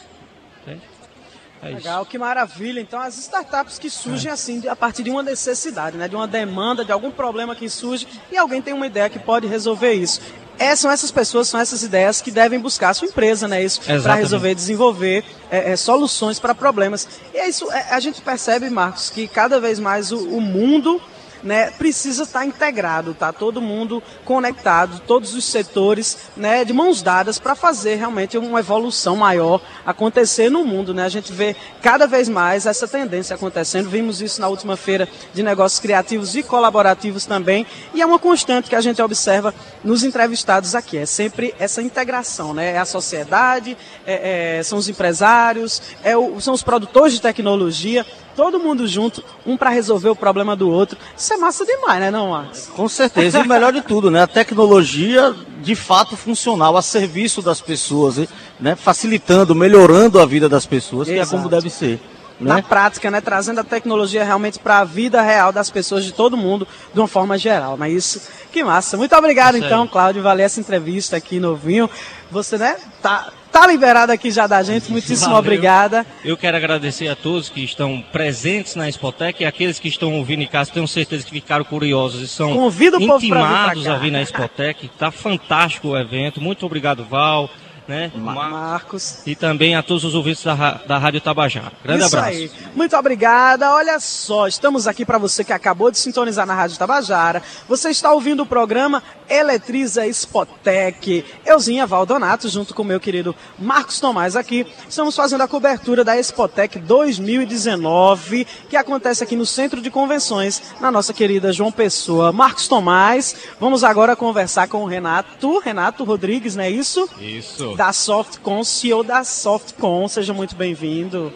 É 1.66 1.70
Legal, 1.70 2.06
que 2.06 2.18
maravilha. 2.18 2.80
Então, 2.80 3.00
as 3.00 3.18
startups 3.18 3.80
que 3.80 3.90
surgem 3.90 4.30
é. 4.30 4.34
assim, 4.34 4.68
a 4.68 4.76
partir 4.76 5.04
de 5.04 5.10
uma 5.10 5.24
necessidade, 5.24 5.98
né? 5.98 6.08
de 6.08 6.16
uma 6.16 6.28
demanda, 6.28 6.86
de 6.86 6.92
algum 6.92 7.10
problema 7.10 7.56
que 7.56 7.68
surge, 7.70 8.08
e 8.32 8.38
alguém 8.38 8.62
tem 8.62 8.74
uma 8.74 8.86
ideia 8.86 9.10
que 9.10 9.18
pode 9.18 9.48
resolver 9.48 9.94
isso. 9.94 10.22
É, 10.58 10.76
são 10.76 10.90
essas 10.90 11.12
pessoas, 11.12 11.48
são 11.48 11.60
essas 11.60 11.84
ideias 11.84 12.22
que 12.22 12.32
devem 12.32 12.60
buscar 12.60 12.90
a 12.90 12.94
sua 12.94 13.08
empresa, 13.08 13.48
né? 13.48 13.64
Isso 13.64 13.82
para 13.82 14.16
resolver, 14.16 14.56
desenvolver 14.56 15.24
é, 15.52 15.72
é, 15.72 15.76
soluções 15.76 16.40
para 16.40 16.56
problemas. 16.56 17.08
E 17.34 17.38
é 17.38 17.50
isso, 17.50 17.70
é, 17.72 17.94
a 17.94 18.00
gente 18.00 18.22
percebe, 18.22 18.70
Marcos, 18.70 19.10
que 19.10 19.28
cada 19.28 19.60
vez 19.60 19.80
mais 19.80 20.12
o, 20.12 20.18
o 20.18 20.42
mundo 20.42 21.02
né, 21.46 21.70
precisa 21.70 22.24
estar 22.24 22.44
integrado, 22.44 23.14
tá? 23.14 23.32
Todo 23.32 23.62
mundo 23.62 24.02
conectado, 24.26 25.00
todos 25.06 25.36
os 25.36 25.46
setores, 25.46 26.18
né, 26.36 26.66
de 26.66 26.74
mãos 26.74 27.04
dadas 27.04 27.38
para 27.38 27.54
fazer 27.54 27.96
realmente 27.96 28.36
uma 28.36 28.60
evolução 28.60 29.16
maior 29.16 29.62
acontecer 29.86 30.50
no 30.50 30.66
mundo, 30.66 30.92
né? 30.92 31.06
A 31.06 31.10
gente 31.10 31.32
vê 31.32 31.56
cada 31.84 32.08
vez 32.08 32.28
mais 32.28 32.66
essa 32.66 32.88
tendência 32.88 33.36
acontecendo. 33.36 33.90
Vimos 33.90 34.22
isso 34.22 34.42
na 34.42 34.48
última 34.48 34.76
feira 34.76 35.08
de 35.34 35.44
negócios 35.44 35.80
criativos 35.80 36.36
e 36.36 36.42
colaborativos 36.42 37.28
também, 37.28 37.68
e 37.94 38.02
é 38.02 38.06
uma 38.06 38.18
constante 38.18 38.68
que 38.68 38.76
a 38.76 38.82
gente 38.82 39.00
observa 39.00 39.54
nos 39.84 40.04
entrevistados 40.04 40.74
aqui. 40.74 40.98
É 40.98 41.06
sempre 41.06 41.54
essa 41.60 41.80
integração, 41.80 42.56
né? 42.56 42.72
É 42.72 42.80
a 42.80 42.86
sociedade, 42.86 43.78
é, 44.06 44.58
é, 44.58 44.64
são 44.64 44.80
os 44.80 44.90
empresários, 44.90 45.80
é 46.04 46.18
o, 46.18 46.42
são 46.42 46.56
os 46.56 46.64
produtores 46.64 47.14
de 47.14 47.22
tecnologia 47.22 48.04
todo 48.36 48.60
mundo 48.60 48.88
junto, 48.88 49.24
um 49.46 49.56
para 49.56 49.70
resolver 49.70 50.10
o 50.10 50.16
problema 50.16 50.56
do 50.56 50.70
outro. 50.70 50.98
Isso 51.18 51.34
é 51.34 51.38
massa 51.38 51.66
demais, 51.66 52.00
né, 52.00 52.12
não, 52.12 52.32
Max? 52.32 52.70
Com 52.76 52.88
certeza. 52.88 53.40
E 53.40 53.42
o 53.42 53.48
melhor 53.48 53.72
de 53.72 53.82
tudo, 53.82 54.12
né? 54.12 54.22
A 54.22 54.28
tecnologia 54.28 55.34
de 55.62 55.76
fato 55.76 56.18
funcional 56.18 56.76
a 56.78 56.82
serviço 56.82 57.42
das 57.42 57.62
pessoas, 57.62 58.28
né? 58.60 58.76
Facilitando, 58.76 59.56
melhorando 59.56 60.20
a 60.20 60.26
vida 60.26 60.50
das 60.50 60.66
pessoas, 60.66 61.08
Exato. 61.08 61.30
que 61.30 61.36
é 61.36 61.38
como 61.38 61.50
deve 61.50 61.70
ser. 61.70 62.00
Né? 62.40 62.54
Na 62.54 62.62
prática, 62.62 63.10
né? 63.10 63.22
Trazendo 63.22 63.60
a 63.60 63.64
tecnologia 63.64 64.24
realmente 64.24 64.60
para 64.60 64.80
a 64.80 64.84
vida 64.84 65.22
real 65.22 65.54
das 65.54 65.70
pessoas, 65.70 66.04
de 66.04 66.12
todo 66.12 66.36
mundo, 66.36 66.68
de 66.94 67.00
uma 67.00 67.08
forma 67.08 67.38
geral. 67.38 67.78
Mas 67.78 67.94
isso, 67.94 68.22
que 68.52 68.64
massa. 68.64 68.98
Muito 68.98 69.16
obrigado, 69.16 69.58
então, 69.58 69.88
Cláudio, 69.88 70.22
valer 70.22 70.44
essa 70.44 70.60
entrevista 70.60 71.16
aqui 71.16 71.40
novinho. 71.40 71.90
Você, 72.30 72.58
né, 72.58 72.76
tá 73.02 73.32
Tá 73.56 73.66
liberado 73.68 74.12
aqui 74.12 74.32
já 74.32 74.48
da 74.48 74.62
gente, 74.62 74.92
muitíssimo 74.92 75.28
Valeu. 75.28 75.40
obrigada. 75.40 76.06
Eu 76.26 76.36
quero 76.36 76.58
agradecer 76.58 77.08
a 77.08 77.16
todos 77.16 77.48
que 77.48 77.64
estão 77.64 78.04
presentes 78.12 78.76
na 78.76 78.90
Expotec 78.90 79.42
e 79.42 79.46
aqueles 79.46 79.80
que 79.80 79.88
estão 79.88 80.14
ouvindo 80.14 80.44
em 80.44 80.48
casa, 80.48 80.72
tenho 80.74 80.86
certeza 80.86 81.24
que 81.24 81.32
ficaram 81.32 81.64
curiosos 81.64 82.22
e 82.22 82.28
são 82.28 82.54
Convido 82.54 83.02
intimados 83.02 83.84
vir 83.84 83.90
a 83.90 83.98
vir 83.98 84.12
na 84.12 84.22
Expotec. 84.22 84.90
Tá 85.00 85.10
fantástico 85.10 85.88
o 85.88 85.98
evento. 85.98 86.42
Muito 86.42 86.66
obrigado, 86.66 87.06
Val 87.06 87.50
né? 87.88 88.12
Marcos. 88.16 89.22
E 89.26 89.36
também 89.36 89.76
a 89.76 89.84
todos 89.84 90.04
os 90.04 90.16
ouvintes 90.16 90.44
da, 90.44 90.82
da 90.88 90.98
Rádio 90.98 91.22
Tabajara. 91.22 91.72
Grande 91.84 92.04
Isso 92.04 92.16
abraço. 92.18 92.38
Aí. 92.38 92.52
Muito 92.76 92.96
obrigada. 92.96 93.72
Olha 93.74 94.00
só, 94.00 94.48
estamos 94.48 94.88
aqui 94.88 95.06
para 95.06 95.18
você 95.18 95.44
que 95.44 95.54
acabou 95.54 95.92
de 95.92 95.98
sintonizar 95.98 96.46
na 96.46 96.56
Rádio 96.56 96.78
Tabajara. 96.78 97.42
Você 97.68 97.90
está 97.90 98.12
ouvindo 98.12 98.44
o 98.44 98.46
programa 98.46 99.04
Eletriza 99.30 100.06
Spotec. 100.08 101.26
Euzinha 101.46 101.86
Valdonato, 101.86 102.48
junto 102.50 102.74
com 102.74 102.82
o 102.82 102.86
meu 102.86 103.00
querido 103.00 103.36
Marcos 103.58 104.00
Tomás 104.00 104.36
aqui. 104.36 104.66
Estamos 104.88 105.16
fazendo 105.16 105.42
a 105.42 105.48
cobertura 105.48 106.04
da 106.04 106.18
Spotec 106.18 106.80
2019, 106.80 108.46
que 108.70 108.78
acontece 108.78 109.24
aqui 109.24 109.36
no 109.36 109.46
Centro 109.46 109.82
de 109.82 109.90
Convenções, 109.90 110.62
na 110.80 110.92
nossa 110.92 111.14
querida 111.14 111.54
João 111.54 111.72
Pessoa. 111.72 112.32
Marcos 112.32 112.68
Tomás, 112.68 113.36
vamos 113.60 113.84
agora 113.84 114.16
conversar 114.16 114.68
com 114.68 114.84
o 114.84 114.88
Renato, 114.88 115.60
Renato 115.60 116.04
Rodrigues, 116.04 116.56
não 116.56 116.64
é 116.64 116.70
isso? 116.70 117.10
Isso 117.20 117.76
da 117.76 117.92
Softcom, 117.94 118.64
CEO 118.64 119.04
da 119.04 119.24
Softcom. 119.24 120.08
Seja 120.08 120.34
muito 120.34 120.56
bem-vindo. 120.56 121.34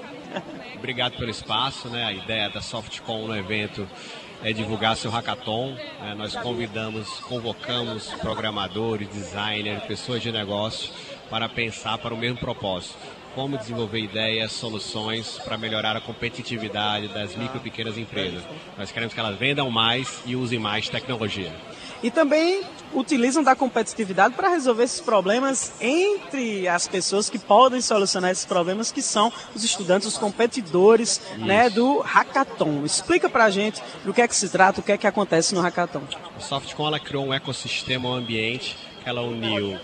Obrigado 0.80 1.18
pelo 1.18 1.30
espaço, 1.30 1.90
né? 1.90 2.06
A 2.06 2.14
ideia 2.14 2.50
da 2.50 2.62
Softcom 2.62 3.28
no 3.28 3.36
evento 3.36 3.88
é 4.44 4.54
divulgar 4.54 4.96
seu 4.96 5.12
hackathon. 5.12 5.76
Né? 6.00 6.16
Nós 6.18 6.36
convidamos, 6.36 7.08
convocamos 7.22 8.08
programadores, 8.22 9.08
designers, 9.10 9.84
pessoas 9.84 10.22
de 10.22 10.32
negócio 10.32 10.92
para 11.30 11.48
pensar 11.48 11.98
para 11.98 12.14
o 12.14 12.18
mesmo 12.18 12.38
propósito 12.38 12.98
como 13.40 13.58
desenvolver 13.58 14.00
ideias, 14.00 14.52
soluções 14.52 15.40
para 15.46 15.58
melhorar 15.58 15.96
a 15.96 16.02
competitividade 16.02 17.08
das 17.08 17.38
micro 17.38 17.56
e 17.56 17.62
pequenas 17.62 17.98
empresas. 17.98 18.44
Nós 18.78 18.92
queremos 18.92 19.14
que 19.14 19.20
elas 19.22 19.40
vendam 19.40 19.72
mais 19.72 20.22
e 20.26 20.36
usem 20.36 20.60
mais 20.60 20.90
tecnologia. 20.90 21.50
E 22.04 22.12
também 22.12 22.64
utilizam 22.94 23.42
da 23.42 23.56
competitividade 23.56 24.36
para 24.36 24.50
resolver 24.50 24.84
esses 24.84 25.00
problemas 25.00 25.72
entre 25.80 26.68
as 26.68 26.86
pessoas 26.86 27.30
que 27.30 27.40
podem 27.40 27.80
solucionar 27.80 28.30
esses 28.30 28.44
problemas, 28.44 28.92
que 28.92 29.02
são 29.02 29.32
os 29.56 29.64
estudantes, 29.64 30.06
os 30.06 30.18
competidores 30.18 31.22
né, 31.38 31.70
do 31.70 32.00
Hackathon. 32.00 32.84
Explica 32.84 33.30
para 33.30 33.46
a 33.46 33.50
gente 33.50 33.82
do 34.04 34.14
que 34.14 34.22
é 34.22 34.28
que 34.28 34.36
se 34.36 34.50
trata, 34.50 34.82
o 34.82 34.84
que 34.84 34.92
é 34.92 34.98
que 34.98 35.08
acontece 35.08 35.56
no 35.56 35.62
Hackathon. 35.62 36.04
A 36.36 36.42
Softcom 36.42 36.88
ela 36.88 37.00
criou 37.00 37.26
um 37.26 37.34
ecossistema, 37.34 38.10
um 38.10 38.16
ambiente 38.16 38.76
que 39.02 39.08
ela 39.08 39.22
uniu 39.22 39.80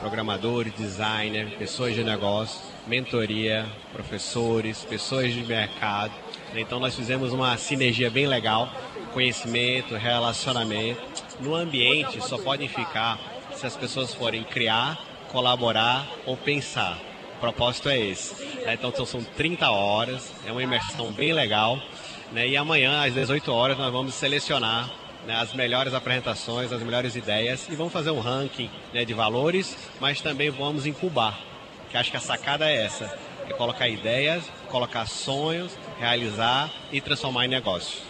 programadores, 0.00 0.72
designers, 0.74 1.54
pessoas 1.54 1.94
de 1.94 2.02
negócio, 2.02 2.75
mentoria, 2.86 3.66
professores, 3.92 4.84
pessoas 4.84 5.32
de 5.32 5.42
mercado. 5.42 6.12
Então 6.54 6.78
nós 6.78 6.94
fizemos 6.94 7.32
uma 7.32 7.56
sinergia 7.56 8.10
bem 8.10 8.26
legal, 8.26 8.70
conhecimento, 9.12 9.94
relacionamento. 9.96 11.02
No 11.40 11.54
ambiente 11.54 12.20
só 12.22 12.38
podem 12.38 12.68
ficar 12.68 13.18
se 13.54 13.66
as 13.66 13.76
pessoas 13.76 14.14
forem 14.14 14.44
criar, 14.44 14.98
colaborar 15.30 16.06
ou 16.24 16.36
pensar. 16.36 16.98
O 17.36 17.40
propósito 17.40 17.88
é 17.88 17.98
esse. 17.98 18.34
Então 18.66 18.92
são 19.04 19.22
30 19.22 19.70
horas, 19.70 20.32
é 20.46 20.52
uma 20.52 20.62
imersão 20.62 21.12
bem 21.12 21.32
legal. 21.32 21.78
Né? 22.32 22.48
E 22.48 22.56
amanhã, 22.56 23.04
às 23.04 23.14
18 23.14 23.52
horas, 23.52 23.78
nós 23.78 23.92
vamos 23.92 24.14
selecionar 24.14 24.90
né, 25.26 25.34
as 25.34 25.52
melhores 25.52 25.92
apresentações, 25.92 26.72
as 26.72 26.82
melhores 26.82 27.16
ideias 27.16 27.68
e 27.68 27.74
vamos 27.74 27.92
fazer 27.92 28.10
um 28.10 28.20
ranking 28.20 28.70
né, 28.94 29.04
de 29.04 29.12
valores, 29.12 29.76
mas 30.00 30.20
também 30.20 30.50
vamos 30.50 30.86
incubar, 30.86 31.38
que 31.96 32.00
acho 32.00 32.10
que 32.10 32.16
a 32.16 32.20
sacada 32.20 32.68
é 32.68 32.84
essa, 32.84 33.10
é 33.48 33.52
colocar 33.54 33.88
ideias, 33.88 34.44
colocar 34.68 35.06
sonhos, 35.06 35.72
realizar 35.98 36.70
e 36.92 37.00
transformar 37.00 37.46
em 37.46 37.48
negócio. 37.48 38.02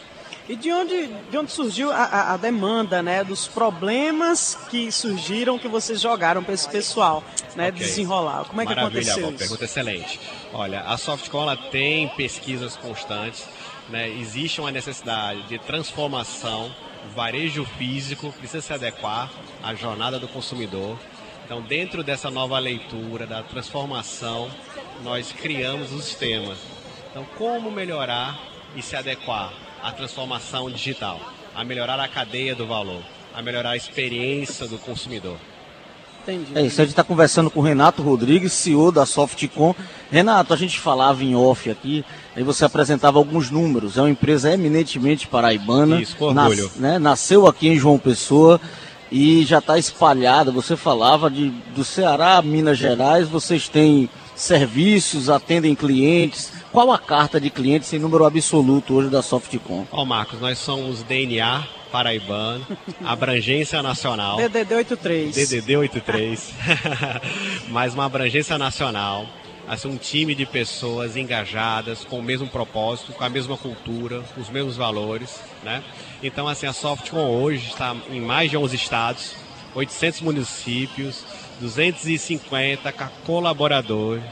E 0.48 0.54
de 0.54 0.72
onde, 0.72 1.08
de 1.30 1.36
onde 1.36 1.50
surgiu 1.50 1.90
a, 1.90 2.34
a, 2.34 2.36
demanda, 2.36 3.02
né, 3.02 3.24
dos 3.24 3.48
problemas 3.48 4.56
que 4.70 4.92
surgiram 4.92 5.58
que 5.58 5.66
vocês 5.66 6.00
jogaram 6.00 6.42
para 6.42 6.54
esse 6.54 6.68
pessoal, 6.68 7.22
né, 7.56 7.68
okay. 7.68 7.80
desenrolar? 7.80 8.44
Como 8.44 8.60
é 8.60 8.64
Maravilha, 8.64 9.02
que 9.02 9.10
aconteceu 9.10 9.30
isso? 9.30 9.38
Pergunta 9.38 9.64
excelente. 9.64 10.20
Olha, 10.52 10.82
a 10.82 10.96
Softcom 10.96 11.54
tem 11.70 12.08
pesquisas 12.10 12.76
constantes, 12.76 13.44
né, 13.88 14.08
existe 14.08 14.60
uma 14.60 14.70
necessidade 14.70 15.42
de 15.44 15.58
transformação 15.58 16.72
o 17.06 17.14
varejo 17.14 17.64
físico 17.78 18.32
precisa 18.32 18.60
se 18.60 18.72
adequar 18.72 19.30
à 19.62 19.74
jornada 19.74 20.18
do 20.18 20.26
consumidor. 20.26 20.98
Então, 21.46 21.62
dentro 21.62 22.02
dessa 22.02 22.28
nova 22.28 22.58
leitura, 22.58 23.24
da 23.24 23.40
transformação, 23.40 24.50
nós 25.04 25.30
criamos 25.30 25.92
os 25.92 26.12
temas. 26.12 26.58
Então, 27.08 27.24
como 27.38 27.70
melhorar 27.70 28.36
e 28.74 28.82
se 28.82 28.96
adequar 28.96 29.52
à 29.80 29.92
transformação 29.92 30.68
digital, 30.68 31.20
a 31.54 31.62
melhorar 31.62 32.00
a 32.00 32.08
cadeia 32.08 32.52
do 32.52 32.66
valor, 32.66 33.00
a 33.32 33.40
melhorar 33.40 33.70
a 33.70 33.76
experiência 33.76 34.66
do 34.66 34.76
consumidor. 34.76 35.36
Entendi. 36.24 36.50
É 36.52 36.62
isso, 36.62 36.80
a 36.80 36.84
gente 36.84 36.90
está 36.90 37.04
conversando 37.04 37.48
com 37.48 37.60
o 37.60 37.62
Renato 37.62 38.02
Rodrigues, 38.02 38.52
CEO 38.52 38.90
da 38.90 39.06
Softcom. 39.06 39.72
Renato, 40.10 40.52
a 40.52 40.56
gente 40.56 40.80
falava 40.80 41.22
em 41.22 41.36
off 41.36 41.70
aqui, 41.70 42.04
aí 42.34 42.42
você 42.42 42.64
apresentava 42.64 43.18
alguns 43.18 43.52
números. 43.52 43.96
É 43.96 44.00
uma 44.00 44.10
empresa 44.10 44.52
eminentemente 44.52 45.28
paraibana. 45.28 46.02
Isso, 46.02 46.16
com 46.16 46.24
orgulho. 46.24 46.64
Nas, 46.64 46.74
né, 46.74 46.98
nasceu 46.98 47.46
aqui 47.46 47.68
em 47.68 47.78
João 47.78 48.00
Pessoa 48.00 48.60
e 49.10 49.44
já 49.44 49.58
está 49.58 49.78
espalhada. 49.78 50.50
Você 50.50 50.76
falava 50.76 51.30
de, 51.30 51.50
do 51.74 51.84
Ceará, 51.84 52.40
Minas 52.42 52.78
Gerais, 52.78 53.28
vocês 53.28 53.68
têm 53.68 54.08
serviços, 54.34 55.30
atendem 55.30 55.74
clientes. 55.74 56.52
Qual 56.72 56.92
a 56.92 56.98
carta 56.98 57.40
de 57.40 57.48
clientes 57.48 57.92
em 57.92 57.98
número 57.98 58.24
absoluto 58.24 58.94
hoje 58.94 59.08
da 59.08 59.22
Softcom? 59.22 59.86
Ó, 59.90 60.02
oh, 60.02 60.04
Marcos, 60.04 60.40
nós 60.40 60.58
somos 60.58 61.02
DNA 61.02 61.64
paraibano, 61.90 62.66
abrangência 63.04 63.82
nacional. 63.82 64.36
DDD 64.36 64.74
83. 64.74 65.34
DDD 65.34 65.76
83. 65.76 66.54
mais 67.68 67.94
uma 67.94 68.04
abrangência 68.04 68.58
nacional. 68.58 69.26
Assim, 69.68 69.88
um 69.88 69.96
time 69.96 70.34
de 70.34 70.46
pessoas 70.46 71.16
engajadas, 71.16 72.04
com 72.04 72.20
o 72.20 72.22
mesmo 72.22 72.46
propósito, 72.46 73.12
com 73.12 73.24
a 73.24 73.28
mesma 73.28 73.56
cultura, 73.56 74.22
com 74.34 74.40
os 74.40 74.48
mesmos 74.48 74.76
valores, 74.76 75.40
né? 75.64 75.82
Então, 76.22 76.46
assim, 76.46 76.66
a 76.66 76.72
Softcom 76.72 77.28
hoje 77.28 77.68
está 77.68 77.96
em 78.08 78.20
mais 78.20 78.50
de 78.50 78.56
11 78.56 78.76
estados, 78.76 79.34
800 79.74 80.20
municípios, 80.20 81.24
250 81.60 82.92
colaboradores 83.24 84.22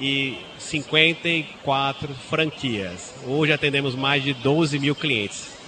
e 0.00 0.38
54 0.58 2.14
franquias. 2.14 3.14
Hoje 3.26 3.52
atendemos 3.52 3.94
mais 3.94 4.22
de 4.22 4.32
12 4.32 4.78
mil 4.78 4.94
clientes. 4.94 5.59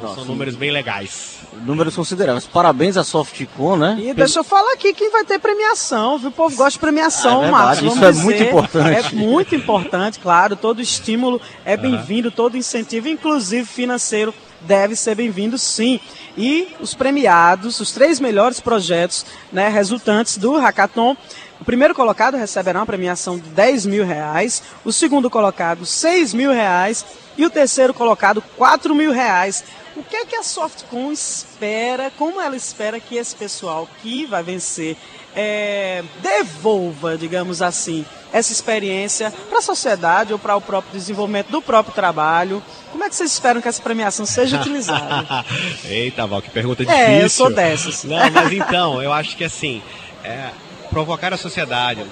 Nossa, 0.00 0.16
São 0.16 0.24
números 0.24 0.54
bem 0.54 0.70
legais. 0.70 1.36
Números 1.64 1.96
consideráveis. 1.96 2.46
Parabéns 2.46 2.96
à 2.96 3.04
Softcom, 3.04 3.76
né? 3.76 3.96
E 3.98 4.12
deixa 4.12 4.40
eu 4.40 4.44
falar 4.44 4.72
aqui 4.72 4.92
que 4.92 5.08
vai 5.08 5.24
ter 5.24 5.38
premiação, 5.38 6.18
viu? 6.18 6.28
O 6.28 6.32
povo 6.32 6.54
gosta 6.54 6.72
de 6.72 6.78
premiação, 6.78 7.44
é 7.44 7.50
Marcos. 7.50 7.92
Isso 7.92 8.04
é 8.04 8.12
muito 8.12 8.42
importante. 8.42 8.98
É 8.98 9.12
muito 9.12 9.54
importante, 9.54 10.18
claro. 10.18 10.54
Todo 10.54 10.82
estímulo 10.82 11.40
é 11.64 11.76
bem-vindo, 11.76 12.30
todo 12.30 12.56
incentivo, 12.56 13.08
inclusive 13.08 13.66
financeiro, 13.66 14.34
deve 14.60 14.94
ser 14.96 15.14
bem-vindo, 15.14 15.56
sim. 15.56 15.98
E 16.36 16.68
os 16.80 16.92
premiados, 16.92 17.80
os 17.80 17.92
três 17.92 18.20
melhores 18.20 18.60
projetos 18.60 19.24
né, 19.50 19.68
resultantes 19.68 20.36
do 20.36 20.58
Hackathon, 20.58 21.16
o 21.60 21.64
primeiro 21.64 21.94
colocado 21.94 22.36
receberá 22.36 22.80
uma 22.80 22.86
premiação 22.86 23.38
de 23.38 23.48
10 23.48 23.86
mil 23.86 24.04
reais, 24.04 24.62
o 24.84 24.92
segundo 24.92 25.30
colocado 25.30 25.86
6 25.86 26.34
mil 26.34 26.52
reais 26.52 27.04
e 27.38 27.46
o 27.46 27.50
terceiro 27.50 27.94
colocado 27.94 28.42
4 28.56 28.94
mil 28.94 29.10
reais. 29.10 29.64
O 29.96 30.02
que 30.02 30.14
é 30.14 30.26
que 30.26 30.36
a 30.36 30.42
Softcom 30.42 31.10
espera, 31.10 32.12
como 32.18 32.40
ela 32.40 32.54
espera 32.54 33.00
que 33.00 33.16
esse 33.16 33.34
pessoal 33.34 33.88
que 34.02 34.26
vai 34.26 34.42
vencer 34.42 34.94
é, 35.34 36.04
devolva, 36.22 37.16
digamos 37.16 37.62
assim, 37.62 38.04
essa 38.30 38.52
experiência 38.52 39.32
para 39.48 39.58
a 39.58 39.62
sociedade 39.62 40.34
ou 40.34 40.38
para 40.38 40.54
o 40.54 40.60
próprio 40.60 40.92
desenvolvimento 40.92 41.48
do 41.48 41.62
próprio 41.62 41.94
trabalho? 41.94 42.62
Como 42.92 43.04
é 43.04 43.08
que 43.08 43.14
vocês 43.14 43.32
esperam 43.32 43.62
que 43.62 43.68
essa 43.68 43.82
premiação 43.82 44.26
seja 44.26 44.58
utilizada? 44.60 45.44
Eita, 45.84 46.26
Val, 46.26 46.42
que 46.42 46.50
pergunta 46.50 46.84
difícil. 46.84 47.04
É, 47.04 47.24
eu 47.24 47.28
sou 47.30 47.50
dessas. 47.50 48.04
Não, 48.04 48.30
mas 48.30 48.52
então, 48.52 49.02
eu 49.02 49.12
acho 49.12 49.34
que 49.34 49.44
assim, 49.44 49.82
é, 50.22 50.50
provocar 50.96 51.30
a 51.30 51.36
sociedade 51.36 52.02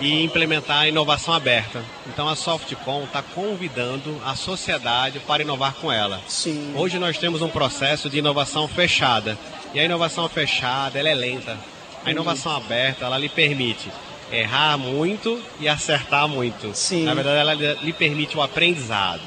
e 0.00 0.22
implementar 0.22 0.82
a 0.82 0.88
inovação 0.88 1.34
aberta. 1.34 1.82
Então 2.06 2.28
a 2.28 2.36
Softcom 2.36 3.02
está 3.02 3.20
convidando 3.22 4.22
a 4.24 4.36
sociedade 4.36 5.18
para 5.18 5.42
inovar 5.42 5.74
com 5.74 5.90
ela. 5.90 6.20
Sim. 6.28 6.72
Hoje 6.76 6.96
nós 6.96 7.18
temos 7.18 7.42
um 7.42 7.48
processo 7.48 8.08
de 8.08 8.18
inovação 8.18 8.68
fechada. 8.68 9.36
E 9.74 9.80
a 9.80 9.84
inovação 9.84 10.28
fechada 10.28 10.96
ela 10.96 11.08
é 11.08 11.14
lenta. 11.14 11.58
A 12.04 12.12
inovação 12.12 12.54
aberta 12.54 13.04
ela 13.04 13.18
lhe 13.18 13.28
permite 13.28 13.90
errar 14.30 14.78
muito 14.78 15.42
e 15.58 15.68
acertar 15.68 16.28
muito. 16.28 16.70
Sim. 16.72 17.02
Na 17.02 17.14
verdade 17.14 17.36
ela 17.36 17.54
lhe 17.82 17.92
permite 17.92 18.36
o 18.36 18.42
aprendizado. 18.42 19.24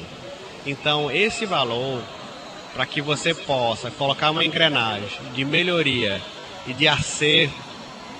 Então 0.64 1.10
esse 1.10 1.44
valor 1.44 2.00
para 2.72 2.86
que 2.86 3.02
você 3.02 3.34
possa 3.34 3.90
colocar 3.90 4.30
uma 4.30 4.46
engrenagem 4.46 5.20
de 5.34 5.44
melhoria 5.44 6.22
e 6.66 6.72
de 6.72 6.88
acerto 6.88 7.73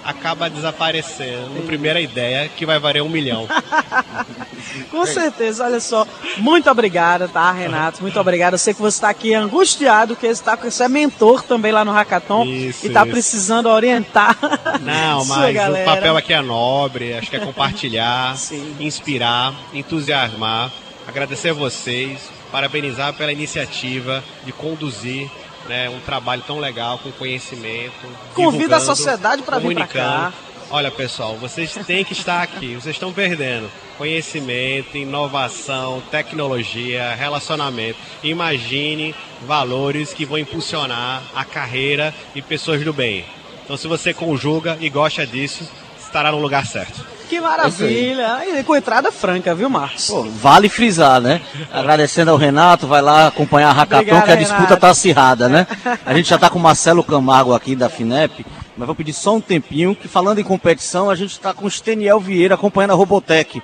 acaba 0.05 0.51
desaparecendo 0.51 1.63
primeira 1.67 2.01
ideia 2.01 2.49
que 2.49 2.67
vai 2.67 2.79
valer 2.79 3.03
um 3.03 3.09
milhão. 3.09 3.49
Com 4.91 5.07
certeza, 5.07 5.65
olha 5.65 5.81
só. 5.81 6.07
Muito 6.39 6.71
obrigada, 6.71 7.29
tá, 7.29 7.51
Renato? 7.53 8.03
Muito 8.03 8.19
obrigado. 8.19 8.55
Eu 8.55 8.59
sei 8.59 8.75
que 8.75 8.81
você 8.81 8.97
está 8.97 9.09
aqui 9.09 9.35
angustiado, 9.35 10.17
que 10.17 10.27
você, 10.27 10.43
tá, 10.43 10.57
você 10.57 10.85
é 10.85 10.89
mentor 10.89 11.43
também 11.43 11.73
lá 11.73 11.85
no 11.85 11.93
Hackathon 11.93 12.45
isso, 12.45 12.85
e 12.85 12.89
está 12.89 13.05
precisando 13.07 13.69
orientar. 13.69 14.37
Não, 14.81 15.25
mas 15.27 15.57
o 15.57 15.85
papel 15.85 16.17
aqui 16.17 16.33
é 16.33 16.41
nobre, 16.41 17.15
acho 17.15 17.31
que 17.31 17.37
é 17.37 17.41
compartilhar, 17.41 18.37
inspirar, 18.81 19.55
entusiasmar. 19.73 20.71
Agradecer 21.07 21.51
a 21.51 21.55
vocês, 21.55 22.19
parabenizar 22.51 23.13
pela 23.13 23.33
iniciativa 23.33 24.25
de 24.45 24.53
conduzir 24.53 25.31
né, 25.69 25.89
um 25.89 26.01
trabalho 26.01 26.43
tão 26.47 26.59
legal, 26.59 26.99
com 26.99 27.11
conhecimento. 27.13 27.95
Convida 28.35 28.77
a 28.77 28.81
sociedade 28.81 29.43
para 29.43 29.59
vir 29.59 29.75
para 29.75 29.87
cá. 29.87 30.33
Olha, 30.71 30.91
pessoal, 30.91 31.37
vocês 31.37 31.73
têm 31.87 32.05
que 32.05 32.15
estar 32.15 32.43
aqui, 32.43 32.75
vocês 32.75 32.97
estão 32.97 33.13
perdendo 33.13 33.71
conhecimento, 33.97 34.97
inovação, 34.97 36.03
tecnologia, 36.11 37.15
relacionamento. 37.15 37.99
Imagine 38.23 39.15
valores 39.47 40.13
que 40.13 40.25
vão 40.25 40.39
impulsionar 40.39 41.23
a 41.35 41.45
carreira 41.45 42.15
de 42.35 42.43
pessoas 42.43 42.83
do 42.85 42.93
bem. 42.93 43.25
Então, 43.65 43.77
se 43.77 43.87
você 43.87 44.13
conjuga 44.13 44.77
e 44.81 44.89
gosta 44.91 45.27
disso, 45.27 45.69
estará 45.99 46.31
no 46.31 46.39
lugar 46.39 46.67
certo. 46.67 47.05
Que 47.35 47.41
maravilha! 47.41 48.43
E 48.47 48.63
com 48.63 48.77
entrada 48.77 49.11
franca, 49.11 49.57
viu, 49.57 49.69
Marcos? 49.69 50.07
Pô, 50.07 50.23
vale 50.23 50.69
frisar, 50.69 51.21
né? 51.21 51.41
Agradecendo 51.73 52.31
ao 52.31 52.37
Renato, 52.37 52.87
vai 52.87 53.03
lá 53.03 53.27
acompanhar 53.27 53.71
a 53.71 53.73
Hackathon, 53.73 54.23
que 54.23 54.31
a 54.31 54.37
disputa 54.37 54.63
Renato. 54.63 54.81
tá 54.81 54.91
acirrada, 54.91 55.49
né? 55.49 55.67
A 56.07 56.15
gente 56.15 56.29
já 56.29 56.39
tá 56.39 56.49
com 56.49 56.61
o 56.61 56.63
Marcelo 56.63 57.03
Camargo 57.03 57.53
aqui 57.53 57.75
da 57.75 57.89
FINEP, 57.89 58.47
mas 58.77 58.87
vou 58.87 58.95
pedir 58.95 59.13
só 59.13 59.35
um 59.35 59.41
tempinho, 59.41 59.97
que 59.97 60.07
falando 60.07 60.39
em 60.39 60.45
competição, 60.45 61.11
a 61.11 61.17
gente 61.17 61.33
está 61.33 61.53
com 61.53 61.67
o 61.67 61.71
Steniel 61.71 62.21
Vieira 62.21 62.55
acompanhando 62.55 62.93
a 62.93 62.95
Robotech. 62.95 63.61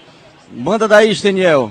Manda 0.51 0.89
daí, 0.89 1.15
Steniel. 1.15 1.71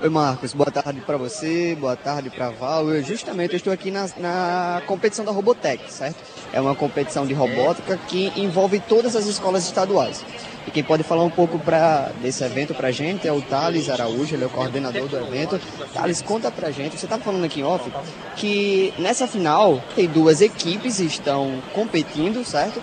Oi, 0.00 0.08
Marcos. 0.08 0.54
Boa 0.54 0.70
tarde 0.70 1.00
para 1.00 1.16
você, 1.16 1.76
boa 1.78 1.96
tarde 1.96 2.30
para 2.30 2.50
Val. 2.50 2.88
Eu 2.88 3.02
justamente 3.02 3.52
eu 3.52 3.56
estou 3.56 3.72
aqui 3.72 3.90
na, 3.90 4.08
na 4.16 4.80
competição 4.86 5.24
da 5.24 5.32
Robotech, 5.32 5.92
certo? 5.92 6.16
É 6.52 6.60
uma 6.60 6.74
competição 6.74 7.26
de 7.26 7.34
robótica 7.34 7.98
que 8.08 8.32
envolve 8.36 8.80
todas 8.80 9.14
as 9.14 9.26
escolas 9.26 9.64
estaduais. 9.64 10.24
E 10.70 10.72
quem 10.72 10.84
pode 10.84 11.02
falar 11.02 11.24
um 11.24 11.30
pouco 11.30 11.58
pra, 11.58 12.12
desse 12.22 12.44
evento 12.44 12.72
para 12.72 12.88
a 12.88 12.92
gente 12.92 13.26
é 13.26 13.32
o 13.32 13.42
Thales 13.42 13.90
Araújo, 13.90 14.36
ele 14.36 14.44
é 14.44 14.46
o 14.46 14.50
coordenador 14.50 15.08
do 15.08 15.16
evento. 15.16 15.60
Thales, 15.92 16.22
conta 16.22 16.48
para 16.48 16.68
a 16.68 16.70
gente, 16.70 16.96
você 16.96 17.06
estava 17.06 17.20
falando 17.20 17.44
aqui 17.44 17.58
em 17.58 17.64
off, 17.64 17.90
que 18.36 18.94
nessa 18.96 19.26
final 19.26 19.82
tem 19.96 20.06
duas 20.06 20.40
equipes 20.40 20.98
que 20.98 21.06
estão 21.06 21.60
competindo, 21.74 22.44
certo? 22.44 22.80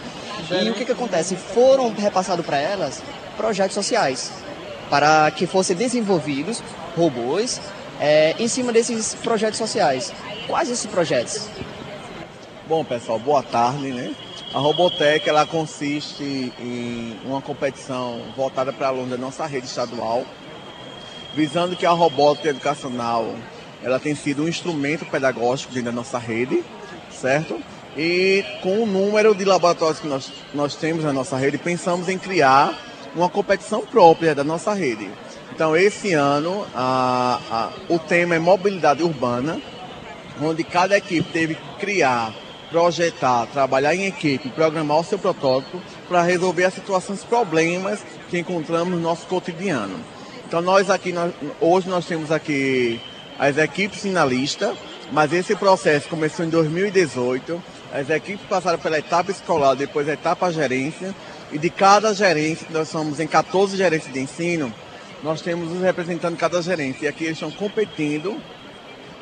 E 0.52 0.70
o 0.70 0.74
que, 0.74 0.84
que 0.84 0.92
acontece? 0.92 1.38
Foram 1.38 1.94
repassados 1.94 2.46
para 2.46 2.58
elas 2.58 3.02
projetos 3.38 3.76
sociais 3.76 4.34
para 4.90 5.32
que 5.32 5.48
fossem 5.48 5.74
desenvolvidos 5.74 6.62
robôs 6.94 7.62
é, 8.02 8.36
em 8.38 8.50
cima 8.50 8.74
desses 8.74 9.16
projetos 9.16 9.58
sociais. 9.58 10.12
Quais 10.46 10.70
esses 10.70 10.86
projetos? 10.88 11.48
Bom, 12.68 12.84
pessoal, 12.84 13.18
boa 13.18 13.42
tarde, 13.42 13.94
né? 13.94 14.14
A 14.54 14.60
Robotech 14.60 15.28
ela 15.28 15.46
consiste 15.46 16.54
em 16.60 17.20
uma 17.26 17.42
competição 17.42 18.22
voltada 18.36 18.72
para 18.72 18.88
alunos 18.88 19.10
da 19.10 19.18
nossa 19.18 19.46
rede 19.46 19.68
estadual, 19.68 20.26
visando 21.36 21.76
que 21.76 21.86
a 21.86 21.92
robótica 21.92 22.50
educacional 22.50 23.36
ela 23.84 24.00
tem 24.00 24.16
sido 24.16 24.44
um 24.44 24.48
instrumento 24.48 25.06
pedagógico 25.06 25.74
dentro 25.74 25.92
da 25.92 25.96
nossa 25.96 26.18
rede, 26.18 26.64
certo? 27.12 27.62
E 27.96 28.44
com 28.62 28.84
o 28.84 28.86
número 28.86 29.36
de 29.36 29.44
laboratórios 29.44 30.00
que 30.00 30.08
nós, 30.08 30.32
nós 30.54 30.76
temos 30.76 31.04
na 31.04 31.12
nossa 31.12 31.36
rede, 31.36 31.58
pensamos 31.58 32.08
em 32.08 32.18
criar 32.18 32.74
uma 33.16 33.30
competição 33.30 33.82
própria 33.86 34.34
da 34.34 34.44
nossa 34.44 34.74
rede. 34.74 35.10
Então, 35.54 35.76
esse 35.76 36.14
ano, 36.14 36.66
a, 36.74 37.40
a, 37.52 37.94
o 37.94 38.00
tema 38.00 38.36
é 38.36 38.40
mobilidade 38.40 39.04
urbana, 39.04 39.60
onde 40.42 40.64
cada 40.64 40.98
equipe 40.98 41.32
teve 41.32 41.56
que 41.56 41.76
criar 41.80 42.34
projetar, 42.70 43.46
trabalhar 43.48 43.96
em 43.96 44.06
equipe, 44.06 44.50
programar 44.50 45.00
o 45.00 45.04
seu 45.04 45.18
protótipo 45.18 45.82
para 46.08 46.22
resolver 46.22 46.66
as 46.66 46.74
situações, 46.74 47.24
problemas 47.24 48.00
que 48.30 48.38
encontramos 48.38 48.94
no 48.94 49.00
nosso 49.00 49.26
cotidiano. 49.28 50.00
Então 50.48 50.62
nós 50.62 50.90
aqui, 50.90 51.12
nós, 51.12 51.34
hoje 51.60 51.90
nós 51.90 52.06
temos 52.06 52.32
aqui 52.32 53.02
as 53.38 53.58
equipes 53.58 54.02
finalistas, 54.02 54.78
mas 55.12 55.32
esse 55.34 55.56
processo 55.56 56.10
começou 56.10 56.46
em 56.46 56.50
2018. 56.50 57.62
As 57.94 58.10
equipes 58.10 58.46
passaram 58.48 58.80
pela 58.80 58.98
etapa 58.98 59.32
escolar, 59.32 59.76
depois 59.76 60.10
a 60.10 60.14
etapa 60.14 60.52
gerência, 60.52 61.16
e 61.52 61.58
de 61.58 61.70
cada 61.70 62.14
gerência, 62.14 62.68
nós 62.70 62.90
somos 62.90 63.20
em 63.20 63.28
14 63.28 63.78
gerências 63.78 64.12
de 64.12 64.20
ensino, 64.20 64.74
nós 65.24 65.42
temos 65.42 65.72
os 65.72 65.82
representando 65.82 66.36
cada 66.38 66.62
gerência. 66.62 67.06
E 67.06 67.08
aqui 67.08 67.24
eles 67.24 67.38
estão 67.38 67.52
competindo 67.52 68.38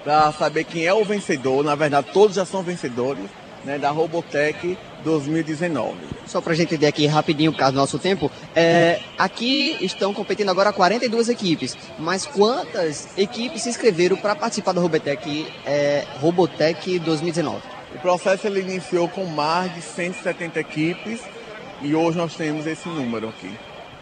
para 0.06 0.32
saber 0.32 0.64
quem 0.64 0.86
é 0.86 0.94
o 0.94 1.04
vencedor. 1.04 1.64
Na 1.64 1.74
verdade, 1.74 2.08
todos 2.14 2.36
já 2.36 2.46
são 2.46 2.62
vencedores 2.62 3.26
né, 3.66 3.80
da 3.80 3.90
Robotech 3.90 4.78
2019. 5.04 5.96
Só 6.28 6.40
para 6.40 6.54
a 6.54 6.56
gente 6.56 6.70
entender 6.70 6.86
aqui 6.86 7.08
rapidinho, 7.08 7.52
por 7.52 7.58
causa 7.58 7.74
do 7.74 7.80
nosso 7.80 7.98
tempo, 7.98 8.32
é, 8.56 9.00
aqui 9.18 9.78
estão 9.82 10.14
competindo 10.14 10.50
agora 10.50 10.72
42 10.72 11.30
equipes, 11.30 11.76
mas 11.98 12.26
quantas 12.26 13.18
equipes 13.18 13.64
se 13.64 13.70
inscreveram 13.70 14.16
para 14.16 14.36
participar 14.36 14.74
da 14.74 14.82
Robotech, 14.82 15.48
é, 15.66 16.06
Robotech 16.20 17.00
2019? 17.00 17.62
O 17.96 18.00
processo 18.00 18.46
ele 18.46 18.62
iniciou 18.62 19.08
com 19.10 19.26
mais 19.26 19.74
de 19.74 19.82
170 19.82 20.60
equipes 20.60 21.22
e 21.82 21.96
hoje 21.96 22.18
nós 22.18 22.36
temos 22.36 22.68
esse 22.68 22.88
número 22.88 23.30
aqui. 23.30 23.52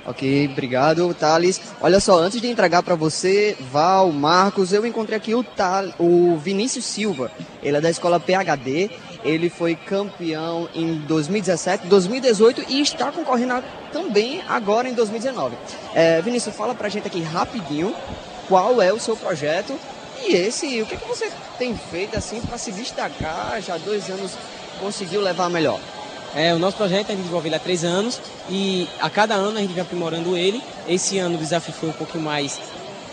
Ok, 0.05 0.49
obrigado, 0.51 1.13
Thales. 1.13 1.61
Olha 1.79 1.99
só, 1.99 2.19
antes 2.19 2.41
de 2.41 2.49
entregar 2.49 2.83
para 2.83 2.95
você, 2.95 3.55
Val, 3.71 4.11
Marcos, 4.11 4.73
eu 4.73 4.85
encontrei 4.85 5.17
aqui 5.17 5.33
o, 5.33 5.45
o 5.97 6.37
Vinícius 6.37 6.83
Silva. 6.83 7.31
Ele 7.61 7.77
é 7.77 7.81
da 7.81 7.89
escola 7.89 8.19
PHD. 8.19 8.91
Ele 9.23 9.49
foi 9.49 9.75
campeão 9.75 10.67
em 10.75 10.95
2017, 10.95 11.87
2018 11.87 12.65
e 12.67 12.81
está 12.81 13.09
concorrendo 13.09 13.63
também 13.93 14.43
agora 14.49 14.89
em 14.89 14.93
2019. 14.93 15.55
É, 15.95 16.21
Vinícius, 16.21 16.53
fala 16.53 16.75
para 16.75 16.87
a 16.87 16.89
gente 16.89 17.07
aqui 17.07 17.21
rapidinho 17.21 17.95
qual 18.49 18.81
é 18.81 18.91
o 18.91 18.99
seu 18.99 19.15
projeto 19.15 19.79
e 20.25 20.35
esse, 20.35 20.81
o 20.81 20.85
que, 20.85 20.97
que 20.97 21.07
você 21.07 21.31
tem 21.57 21.75
feito 21.75 22.17
assim 22.17 22.41
para 22.41 22.57
se 22.57 22.71
destacar? 22.71 23.61
Já 23.61 23.77
dois 23.77 24.09
anos 24.09 24.33
conseguiu 24.79 25.21
levar 25.21 25.49
melhor. 25.49 25.79
É, 26.35 26.51
o 26.53 26.57
nosso 26.57 26.77
projeto 26.77 27.07
a 27.07 27.11
gente 27.11 27.19
desenvolveu 27.19 27.53
há 27.53 27.59
três 27.59 27.83
anos 27.83 28.19
e 28.49 28.87
a 28.99 29.09
cada 29.09 29.35
ano 29.35 29.57
a 29.57 29.61
gente 29.61 29.73
vem 29.73 29.83
aprimorando 29.83 30.35
ele. 30.35 30.61
Esse 30.87 31.19
ano 31.19 31.35
o 31.35 31.37
desafio 31.37 31.73
foi 31.73 31.89
um 31.89 31.93
pouquinho 31.93 32.23
mais 32.23 32.59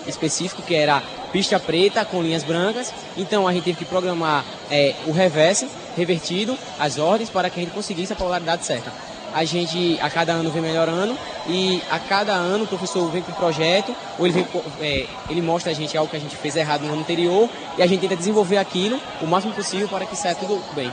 específico, 0.06 0.62
que 0.62 0.74
era 0.74 1.02
pista 1.30 1.60
preta 1.60 2.02
com 2.04 2.22
linhas 2.22 2.42
brancas. 2.42 2.92
Então 3.18 3.46
a 3.46 3.52
gente 3.52 3.64
teve 3.64 3.78
que 3.78 3.84
programar 3.84 4.44
é, 4.70 4.94
o 5.06 5.12
reverse, 5.12 5.68
revertido, 5.96 6.56
as 6.78 6.98
ordens, 6.98 7.28
para 7.28 7.50
que 7.50 7.60
a 7.60 7.62
gente 7.62 7.74
conseguisse 7.74 8.12
a 8.12 8.16
polaridade 8.16 8.64
certa. 8.64 8.90
A 9.34 9.44
gente 9.44 9.98
a 10.00 10.08
cada 10.08 10.32
ano 10.32 10.50
vem 10.50 10.62
melhorando 10.62 11.16
e 11.46 11.80
a 11.90 11.98
cada 11.98 12.32
ano 12.32 12.64
o 12.64 12.66
professor 12.66 13.08
vem 13.10 13.22
com 13.22 13.30
um 13.30 13.34
projeto, 13.34 13.94
ou 14.18 14.26
ele, 14.26 14.32
vem, 14.32 14.46
é, 14.80 15.06
ele 15.28 15.42
mostra 15.42 15.70
a 15.70 15.74
gente 15.74 15.96
algo 15.96 16.10
que 16.10 16.16
a 16.16 16.20
gente 16.20 16.34
fez 16.36 16.56
errado 16.56 16.82
no 16.82 16.92
ano 16.92 17.02
anterior 17.02 17.48
e 17.76 17.82
a 17.82 17.86
gente 17.86 18.00
tenta 18.00 18.16
desenvolver 18.16 18.56
aquilo 18.56 18.98
o 19.20 19.26
máximo 19.26 19.52
possível 19.52 19.88
para 19.88 20.06
que 20.06 20.16
saia 20.16 20.34
tudo 20.34 20.60
bem. 20.74 20.90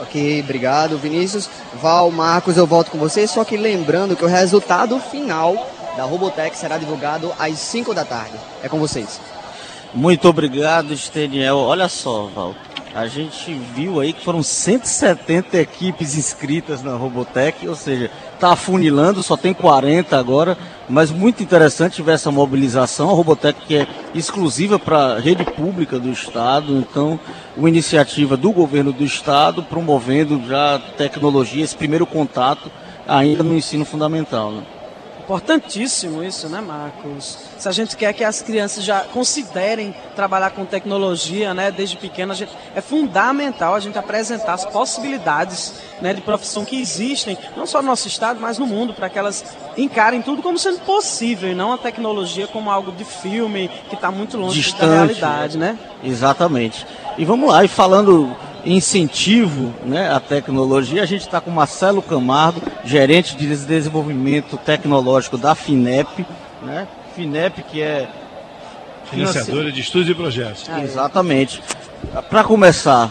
Ok, 0.00 0.40
obrigado, 0.40 0.98
Vinícius. 0.98 1.48
Val, 1.80 2.10
Marcos, 2.10 2.56
eu 2.56 2.66
volto 2.66 2.90
com 2.90 2.98
vocês, 2.98 3.30
só 3.30 3.44
que 3.44 3.56
lembrando 3.56 4.16
que 4.16 4.24
o 4.24 4.28
resultado 4.28 4.98
final 5.00 5.54
da 5.96 6.04
Robotech 6.04 6.56
será 6.56 6.76
divulgado 6.76 7.32
às 7.38 7.58
5 7.58 7.94
da 7.94 8.04
tarde. 8.04 8.34
É 8.62 8.68
com 8.68 8.78
vocês. 8.78 9.20
Muito 9.94 10.28
obrigado, 10.28 10.94
Steniel. 10.96 11.56
Olha 11.56 11.88
só, 11.88 12.26
Val. 12.26 12.54
A 12.94 13.06
gente 13.06 13.52
viu 13.74 14.00
aí 14.00 14.12
que 14.12 14.24
foram 14.24 14.42
170 14.42 15.58
equipes 15.58 16.16
inscritas 16.16 16.82
na 16.82 16.94
Robotech, 16.96 17.68
ou 17.68 17.74
seja, 17.74 18.10
está 18.34 18.52
afunilando, 18.52 19.22
só 19.22 19.36
tem 19.36 19.52
40 19.52 20.18
agora, 20.18 20.56
mas 20.88 21.10
muito 21.10 21.42
interessante 21.42 22.02
ver 22.02 22.12
essa 22.12 22.30
mobilização. 22.30 23.10
A 23.10 23.12
Robotech 23.12 23.60
que 23.66 23.76
é 23.76 23.86
exclusiva 24.14 24.78
para 24.78 25.14
a 25.14 25.18
rede 25.18 25.44
pública 25.44 25.98
do 25.98 26.10
Estado, 26.10 26.76
então, 26.76 27.18
uma 27.56 27.68
iniciativa 27.68 28.36
do 28.36 28.52
governo 28.52 28.92
do 28.92 29.04
Estado 29.04 29.62
promovendo 29.62 30.40
já 30.46 30.80
tecnologia, 30.96 31.64
esse 31.64 31.76
primeiro 31.76 32.06
contato 32.06 32.70
ainda 33.06 33.42
no 33.42 33.56
ensino 33.56 33.84
fundamental. 33.84 34.52
Né? 34.52 34.62
Importantíssimo 35.26 36.22
isso, 36.22 36.48
né, 36.48 36.60
Marcos? 36.60 37.36
Se 37.58 37.68
a 37.68 37.72
gente 37.72 37.96
quer 37.96 38.12
que 38.12 38.22
as 38.22 38.42
crianças 38.42 38.84
já 38.84 39.00
considerem 39.00 39.92
trabalhar 40.14 40.50
com 40.50 40.64
tecnologia, 40.64 41.52
né, 41.52 41.72
desde 41.72 41.96
pequena, 41.96 42.32
gente, 42.32 42.52
é 42.76 42.80
fundamental 42.80 43.74
a 43.74 43.80
gente 43.80 43.98
apresentar 43.98 44.54
as 44.54 44.64
possibilidades, 44.64 45.74
né, 46.00 46.14
de 46.14 46.20
profissão 46.20 46.64
que 46.64 46.80
existem, 46.80 47.36
não 47.56 47.66
só 47.66 47.82
no 47.82 47.88
nosso 47.88 48.06
estado, 48.06 48.38
mas 48.40 48.56
no 48.56 48.68
mundo, 48.68 48.94
para 48.94 49.08
que 49.08 49.18
elas 49.18 49.44
encarem 49.76 50.22
tudo 50.22 50.42
como 50.42 50.56
sendo 50.56 50.78
possível, 50.82 51.50
e 51.50 51.56
não 51.56 51.72
a 51.72 51.78
tecnologia 51.78 52.46
como 52.46 52.70
algo 52.70 52.92
de 52.92 53.04
filme 53.04 53.68
que 53.88 53.96
está 53.96 54.12
muito 54.12 54.38
longe 54.38 54.60
Distante, 54.60 54.86
da 54.86 54.94
realidade, 54.94 55.58
né? 55.58 55.76
Exatamente. 56.04 56.86
E 57.18 57.24
vamos 57.24 57.50
lá, 57.50 57.64
e 57.64 57.68
falando 57.68 58.32
incentivo 58.66 59.72
né, 59.84 60.10
à 60.12 60.18
tecnologia, 60.18 61.02
a 61.02 61.06
gente 61.06 61.22
está 61.22 61.40
com 61.40 61.50
Marcelo 61.50 62.02
Camargo, 62.02 62.60
gerente 62.84 63.36
de 63.36 63.46
desenvolvimento 63.46 64.56
tecnológico 64.56 65.38
da 65.38 65.54
FINEP, 65.54 66.26
né? 66.62 66.86
FINEP 67.14 67.62
que 67.62 67.80
é 67.80 68.08
financiadora 69.10 69.70
de 69.70 69.80
estudos 69.80 70.10
e 70.10 70.14
projetos. 70.14 70.66
Ah, 70.68 70.82
exatamente. 70.82 71.62
Para 72.28 72.44
começar, 72.44 73.10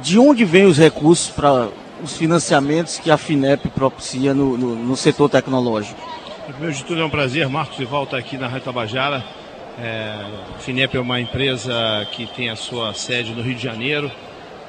de 0.00 0.18
onde 0.18 0.44
vêm 0.44 0.64
os 0.64 0.78
recursos 0.78 1.28
para 1.28 1.68
os 2.02 2.16
financiamentos 2.16 2.98
que 2.98 3.10
a 3.10 3.16
FINEP 3.16 3.68
propicia 3.70 4.32
no, 4.32 4.56
no, 4.56 4.76
no 4.76 4.96
setor 4.96 5.28
tecnológico? 5.28 6.00
Primeiro 6.46 6.74
de 6.74 6.84
tudo 6.84 7.00
é 7.00 7.04
um 7.04 7.10
prazer, 7.10 7.48
Marcos 7.48 7.78
e 7.80 7.84
volta 7.84 8.16
aqui 8.16 8.36
na 8.36 8.46
Rádio 8.46 8.66
Tabajara. 8.66 9.24
É, 9.80 10.14
a 10.54 10.58
FINEP 10.58 10.96
é 10.96 11.00
uma 11.00 11.20
empresa 11.20 12.06
que 12.12 12.26
tem 12.26 12.48
a 12.48 12.56
sua 12.56 12.94
sede 12.94 13.32
no 13.32 13.42
Rio 13.42 13.54
de 13.54 13.62
Janeiro, 13.62 14.10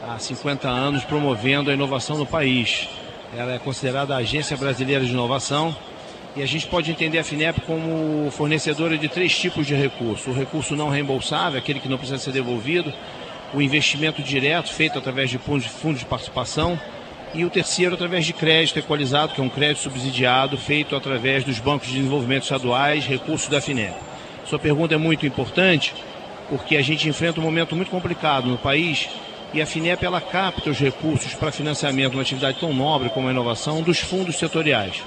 há 0.07 0.19
50 0.19 0.67
anos 0.69 1.03
promovendo 1.03 1.69
a 1.69 1.73
inovação 1.73 2.17
no 2.17 2.25
país. 2.25 2.87
Ela 3.35 3.53
é 3.53 3.59
considerada 3.59 4.13
a 4.13 4.17
Agência 4.17 4.55
Brasileira 4.55 5.03
de 5.03 5.11
Inovação 5.11 5.75
e 6.35 6.43
a 6.43 6.45
gente 6.45 6.67
pode 6.67 6.91
entender 6.91 7.17
a 7.17 7.23
FINEP 7.23 7.61
como 7.61 8.29
fornecedora 8.31 8.97
de 8.97 9.07
três 9.07 9.37
tipos 9.37 9.65
de 9.65 9.73
recurso: 9.73 10.29
o 10.29 10.33
recurso 10.33 10.75
não 10.75 10.89
reembolsável, 10.89 11.57
aquele 11.57 11.79
que 11.79 11.89
não 11.89 11.97
precisa 11.97 12.19
ser 12.19 12.31
devolvido, 12.31 12.93
o 13.53 13.61
investimento 13.61 14.21
direto, 14.21 14.71
feito 14.71 14.99
através 14.99 15.29
de 15.29 15.37
fundos 15.37 15.99
de 15.99 16.05
participação, 16.05 16.79
e 17.33 17.43
o 17.43 17.49
terceiro 17.49 17.95
através 17.95 18.25
de 18.25 18.33
crédito 18.33 18.77
equalizado, 18.77 19.33
que 19.33 19.41
é 19.41 19.43
um 19.43 19.49
crédito 19.49 19.79
subsidiado, 19.79 20.57
feito 20.57 20.95
através 20.95 21.43
dos 21.43 21.59
bancos 21.59 21.87
de 21.87 21.95
desenvolvimento 21.95 22.43
estaduais, 22.43 23.05
recursos 23.05 23.49
da 23.49 23.59
FINEP. 23.59 23.95
Sua 24.45 24.59
pergunta 24.59 24.93
é 24.93 24.97
muito 24.97 25.25
importante, 25.25 25.93
porque 26.49 26.77
a 26.77 26.81
gente 26.81 27.09
enfrenta 27.09 27.39
um 27.39 27.43
momento 27.43 27.75
muito 27.75 27.89
complicado 27.89 28.47
no 28.47 28.57
país 28.57 29.09
e 29.55 29.61
a 29.61 29.65
FINEP 29.65 30.03
ela 30.03 30.19
capta 30.19 30.69
os 30.69 30.77
recursos 30.77 31.33
para 31.33 31.49
financiamento 31.49 32.11
de 32.11 32.17
uma 32.17 32.23
atividade 32.23 32.59
tão 32.59 32.73
nobre 32.73 33.07
como 33.09 33.29
a 33.29 33.31
inovação 33.31 33.81
dos 33.81 33.99
fundos 33.99 34.35
setoriais. 34.35 35.01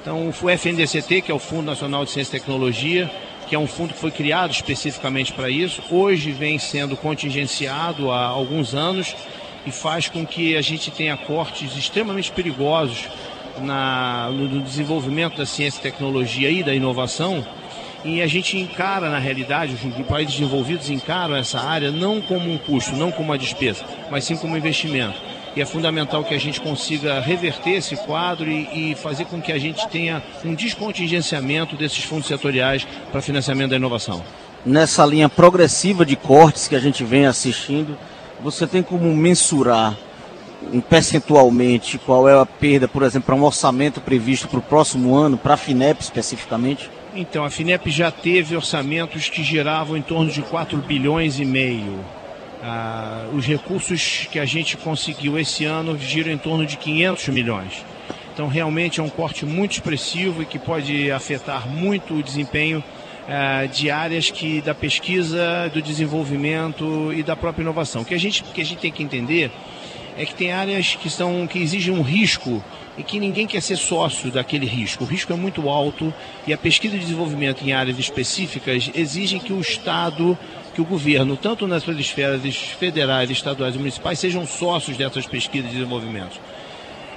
Então, 0.00 0.32
o 0.40 0.48
FNDCT, 0.48 1.22
que 1.22 1.32
é 1.32 1.34
o 1.34 1.40
Fundo 1.40 1.64
Nacional 1.64 2.04
de 2.04 2.12
Ciência 2.12 2.36
e 2.36 2.40
Tecnologia, 2.40 3.10
que 3.48 3.54
é 3.56 3.58
um 3.58 3.66
fundo 3.66 3.92
que 3.92 3.98
foi 3.98 4.12
criado 4.12 4.52
especificamente 4.52 5.32
para 5.32 5.50
isso, 5.50 5.82
hoje 5.90 6.30
vem 6.30 6.56
sendo 6.56 6.96
contingenciado 6.96 8.12
há 8.12 8.26
alguns 8.26 8.76
anos 8.76 9.16
e 9.66 9.72
faz 9.72 10.08
com 10.08 10.24
que 10.24 10.56
a 10.56 10.62
gente 10.62 10.92
tenha 10.92 11.16
cortes 11.16 11.76
extremamente 11.76 12.30
perigosos 12.30 13.08
na, 13.60 14.30
no 14.30 14.60
desenvolvimento 14.60 15.36
da 15.36 15.44
ciência 15.44 15.80
e 15.80 15.82
tecnologia 15.82 16.48
e 16.48 16.62
da 16.62 16.72
inovação. 16.72 17.44
E 18.04 18.22
a 18.22 18.26
gente 18.26 18.56
encara, 18.56 19.10
na 19.10 19.18
realidade, 19.18 19.74
os 19.74 20.06
países 20.06 20.34
desenvolvidos 20.34 20.88
encaram 20.88 21.36
essa 21.36 21.60
área 21.60 21.90
não 21.90 22.20
como 22.20 22.50
um 22.50 22.56
custo, 22.56 22.96
não 22.96 23.10
como 23.10 23.28
uma 23.28 23.38
despesa, 23.38 23.84
mas 24.10 24.24
sim 24.24 24.36
como 24.36 24.54
um 24.54 24.56
investimento 24.56 25.20
e 25.54 25.60
é 25.60 25.66
fundamental 25.66 26.22
que 26.22 26.34
a 26.34 26.38
gente 26.38 26.60
consiga 26.60 27.20
reverter 27.20 27.70
esse 27.70 27.96
quadro 27.96 28.48
e, 28.48 28.92
e, 28.92 28.94
fazer 28.94 29.24
com 29.24 29.40
que 29.40 29.52
a 29.52 29.58
gente 29.58 29.86
tenha 29.88 30.22
um 30.44 30.54
descontingenciamento 30.54 31.76
desses 31.76 32.04
fundos 32.04 32.28
setoriais 32.28 32.86
para 33.10 33.20
financiamento 33.20 33.70
da 33.70 33.76
inovação. 33.76 34.22
Nessa 34.64 35.04
linha 35.04 35.28
progressiva 35.28 36.04
de 36.04 36.14
cortes 36.14 36.68
que 36.68 36.76
a 36.76 36.80
gente 36.80 37.02
vem 37.02 37.26
assistindo, 37.26 37.98
você 38.42 38.66
tem 38.66 38.82
como 38.82 39.14
mensurar 39.14 39.96
percentualmente 40.88 41.98
qual 41.98 42.28
é 42.28 42.38
a 42.38 42.46
perda, 42.46 42.86
por 42.86 43.02
exemplo, 43.02 43.26
para 43.26 43.34
um 43.34 43.42
orçamento 43.42 44.00
previsto 44.00 44.46
para 44.46 44.58
o 44.58 44.62
próximo 44.62 45.16
ano, 45.16 45.36
para 45.36 45.54
a 45.54 45.56
FINEP 45.56 46.00
especificamente? 46.00 46.90
Então, 47.14 47.44
a 47.44 47.50
FINEP 47.50 47.90
já 47.90 48.10
teve 48.10 48.54
orçamentos 48.54 49.28
que 49.28 49.42
giravam 49.42 49.96
em 49.96 50.02
torno 50.02 50.30
de 50.30 50.42
4 50.42 50.78
bilhões 50.78 51.40
e 51.40 51.44
meio. 51.44 51.98
Ah, 52.62 53.26
os 53.32 53.44
recursos 53.46 54.28
que 54.30 54.38
a 54.38 54.44
gente 54.44 54.76
conseguiu 54.76 55.38
esse 55.38 55.64
ano 55.64 55.98
giram 55.98 56.30
em 56.30 56.38
torno 56.38 56.64
de 56.64 56.76
500 56.76 57.28
milhões. 57.28 57.84
Então, 58.32 58.46
realmente 58.46 59.00
é 59.00 59.02
um 59.02 59.08
corte 59.08 59.44
muito 59.44 59.72
expressivo 59.72 60.42
e 60.42 60.46
que 60.46 60.58
pode 60.58 61.10
afetar 61.10 61.68
muito 61.68 62.14
o 62.14 62.22
desempenho 62.22 62.78
uh, 62.78 63.68
de 63.68 63.90
áreas 63.90 64.30
que, 64.30 64.60
da 64.60 64.74
pesquisa, 64.74 65.68
do 65.72 65.82
desenvolvimento 65.82 67.12
e 67.12 67.22
da 67.22 67.34
própria 67.34 67.62
inovação. 67.62 68.02
O 68.02 68.04
que 68.04 68.14
a 68.14 68.18
gente, 68.18 68.42
que 68.44 68.60
a 68.60 68.64
gente 68.64 68.78
tem 68.78 68.92
que 68.92 69.02
entender 69.02 69.50
é 70.20 70.26
que 70.26 70.34
tem 70.34 70.52
áreas 70.52 70.96
que, 70.96 71.08
são, 71.08 71.46
que 71.46 71.58
exigem 71.58 71.94
um 71.94 72.02
risco 72.02 72.62
e 72.98 73.02
que 73.02 73.18
ninguém 73.18 73.46
quer 73.46 73.62
ser 73.62 73.76
sócio 73.76 74.30
daquele 74.30 74.66
risco. 74.66 75.04
O 75.04 75.06
risco 75.06 75.32
é 75.32 75.36
muito 75.36 75.66
alto 75.70 76.12
e 76.46 76.52
a 76.52 76.58
pesquisa 76.58 76.94
e 76.94 76.98
desenvolvimento 76.98 77.64
em 77.64 77.72
áreas 77.72 77.98
específicas 77.98 78.90
exigem 78.94 79.40
que 79.40 79.50
o 79.50 79.60
Estado, 79.60 80.36
que 80.74 80.80
o 80.82 80.84
governo, 80.84 81.38
tanto 81.38 81.66
nas 81.66 81.84
suas 81.84 81.98
esferas 81.98 82.54
federais, 82.54 83.30
estaduais 83.30 83.74
e 83.74 83.78
municipais, 83.78 84.18
sejam 84.18 84.46
sócios 84.46 84.98
dessas 84.98 85.26
pesquisas 85.26 85.70
e 85.70 85.74
desenvolvimentos. 85.74 86.38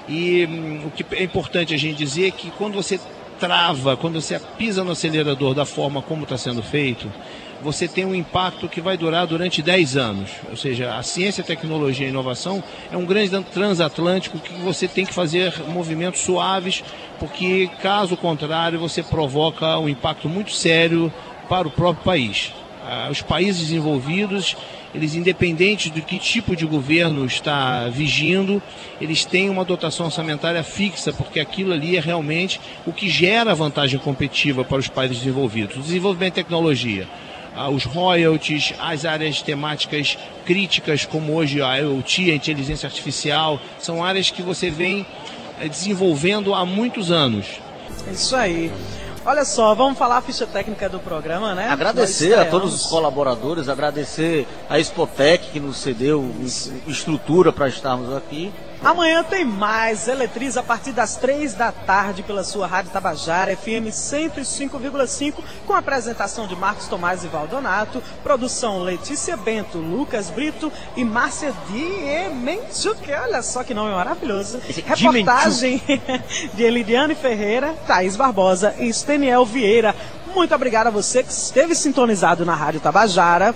E 0.07 0.45
hum, 0.45 0.83
o 0.85 0.91
que 0.91 1.05
é 1.17 1.23
importante 1.23 1.73
a 1.73 1.77
gente 1.77 1.97
dizer 1.97 2.27
é 2.27 2.31
que 2.31 2.51
quando 2.51 2.75
você 2.75 2.97
trava, 3.37 3.97
quando 3.97 4.21
você 4.21 4.39
pisa 4.57 4.81
no 4.81 4.91
acelerador 4.91 5.53
da 5.53 5.65
forma 5.65 6.01
como 6.01 6.23
está 6.23 6.37
sendo 6.37 6.63
feito, 6.63 7.11
você 7.63 7.87
tem 7.87 8.05
um 8.05 8.13
impacto 8.13 8.67
que 8.67 8.81
vai 8.81 8.97
durar 8.97 9.25
durante 9.25 9.61
10 9.61 9.97
anos. 9.97 10.29
Ou 10.49 10.57
seja, 10.57 10.95
a 10.95 11.01
ciência, 11.01 11.43
tecnologia 11.43 12.05
e 12.05 12.09
inovação 12.09 12.63
é 12.91 12.97
um 12.97 13.05
grande 13.05 13.39
transatlântico 13.45 14.37
que 14.37 14.53
você 14.61 14.87
tem 14.87 15.05
que 15.05 15.13
fazer 15.13 15.53
movimentos 15.69 16.21
suaves, 16.21 16.83
porque 17.19 17.69
caso 17.81 18.17
contrário 18.17 18.77
você 18.77 19.01
provoca 19.01 19.79
um 19.79 19.87
impacto 19.87 20.27
muito 20.27 20.51
sério 20.51 21.11
para 21.47 21.67
o 21.67 21.71
próprio 21.71 22.03
país. 22.03 22.51
Ah, 22.85 23.07
os 23.09 23.21
países 23.21 23.61
desenvolvidos 23.61 24.57
eles 24.93 25.15
independentes 25.15 25.89
do 25.89 26.01
que 26.01 26.19
tipo 26.19 26.55
de 26.55 26.65
governo 26.65 27.25
está 27.25 27.89
vigindo, 27.89 28.61
eles 29.01 29.25
têm 29.25 29.49
uma 29.49 29.65
dotação 29.65 30.05
orçamentária 30.05 30.63
fixa, 30.63 31.11
porque 31.11 31.39
aquilo 31.39 31.73
ali 31.73 31.97
é 31.97 31.99
realmente 31.99 32.61
o 32.85 32.93
que 32.93 33.09
gera 33.09 33.55
vantagem 33.55 33.99
competitiva 33.99 34.63
para 34.63 34.77
os 34.77 34.87
países 34.87 35.17
desenvolvidos. 35.17 35.77
O 35.77 35.81
desenvolvimento 35.81 36.35
de 36.35 36.43
tecnologia, 36.43 37.07
os 37.71 37.83
royalties, 37.85 38.73
as 38.79 39.05
áreas 39.05 39.41
temáticas 39.41 40.17
críticas, 40.45 41.05
como 41.05 41.33
hoje 41.33 41.61
a 41.61 41.77
IoT, 41.77 42.31
a 42.31 42.35
inteligência 42.35 42.87
artificial, 42.87 43.59
são 43.79 44.03
áreas 44.03 44.29
que 44.29 44.41
você 44.41 44.69
vem 44.69 45.05
eh, 45.59 45.67
desenvolvendo 45.67 46.53
há 46.53 46.65
muitos 46.65 47.11
anos. 47.11 47.45
É 48.07 48.11
isso 48.11 48.35
aí. 48.35 48.71
Olha 49.25 49.45
só, 49.45 49.73
vamos 49.73 49.97
falar 49.97 50.17
a 50.17 50.21
ficha 50.21 50.45
técnica 50.45 50.89
do 50.89 50.99
programa, 50.99 51.55
né? 51.55 51.69
Agradecer 51.69 52.37
a 52.37 52.43
todos 52.43 52.73
os 52.73 52.87
colaboradores, 52.87 53.69
agradecer 53.69 54.45
a 54.69 54.77
Expotec 54.77 55.49
que 55.49 55.61
nos 55.61 55.77
cedeu 55.77 56.29
estrutura 56.85 57.53
para 57.53 57.69
estarmos 57.69 58.13
aqui. 58.13 58.51
Amanhã 58.83 59.23
tem 59.23 59.45
mais 59.45 60.09
Eletriza 60.09 60.59
a 60.59 60.63
partir 60.63 60.91
das 60.91 61.15
três 61.15 61.53
da 61.53 61.71
tarde 61.71 62.21
pela 62.21 62.43
sua 62.43 62.67
Rádio 62.67 62.91
Tabajara 62.91 63.55
FM 63.55 63.87
105,5 63.89 65.35
com 65.65 65.71
a 65.71 65.77
apresentação 65.77 66.45
de 66.47 66.55
Marcos 66.55 66.87
Tomás 66.87 67.23
e 67.23 67.27
Valdonato, 67.27 68.03
produção 68.21 68.83
Letícia 68.83 69.37
Bento, 69.37 69.77
Lucas 69.77 70.29
Brito 70.29 70.69
e 70.97 71.05
Márcia 71.05 71.53
Diemenchuk, 71.69 73.09
olha 73.13 73.41
só 73.41 73.63
que 73.63 73.73
nome 73.73 73.93
maravilhoso. 73.93 74.59
Reportagem 74.85 75.81
de 76.53 76.63
Elidiane 76.63 77.15
Ferreira, 77.15 77.73
Thaís 77.87 78.17
Barbosa 78.17 78.75
e 78.79 78.91
Steniel 78.91 79.45
Vieira. 79.45 79.95
Muito 80.35 80.53
obrigado 80.53 80.87
a 80.87 80.89
você 80.89 81.21
que 81.23 81.31
esteve 81.31 81.75
sintonizado 81.75 82.43
na 82.43 82.55
Rádio 82.55 82.81
Tabajara. 82.81 83.55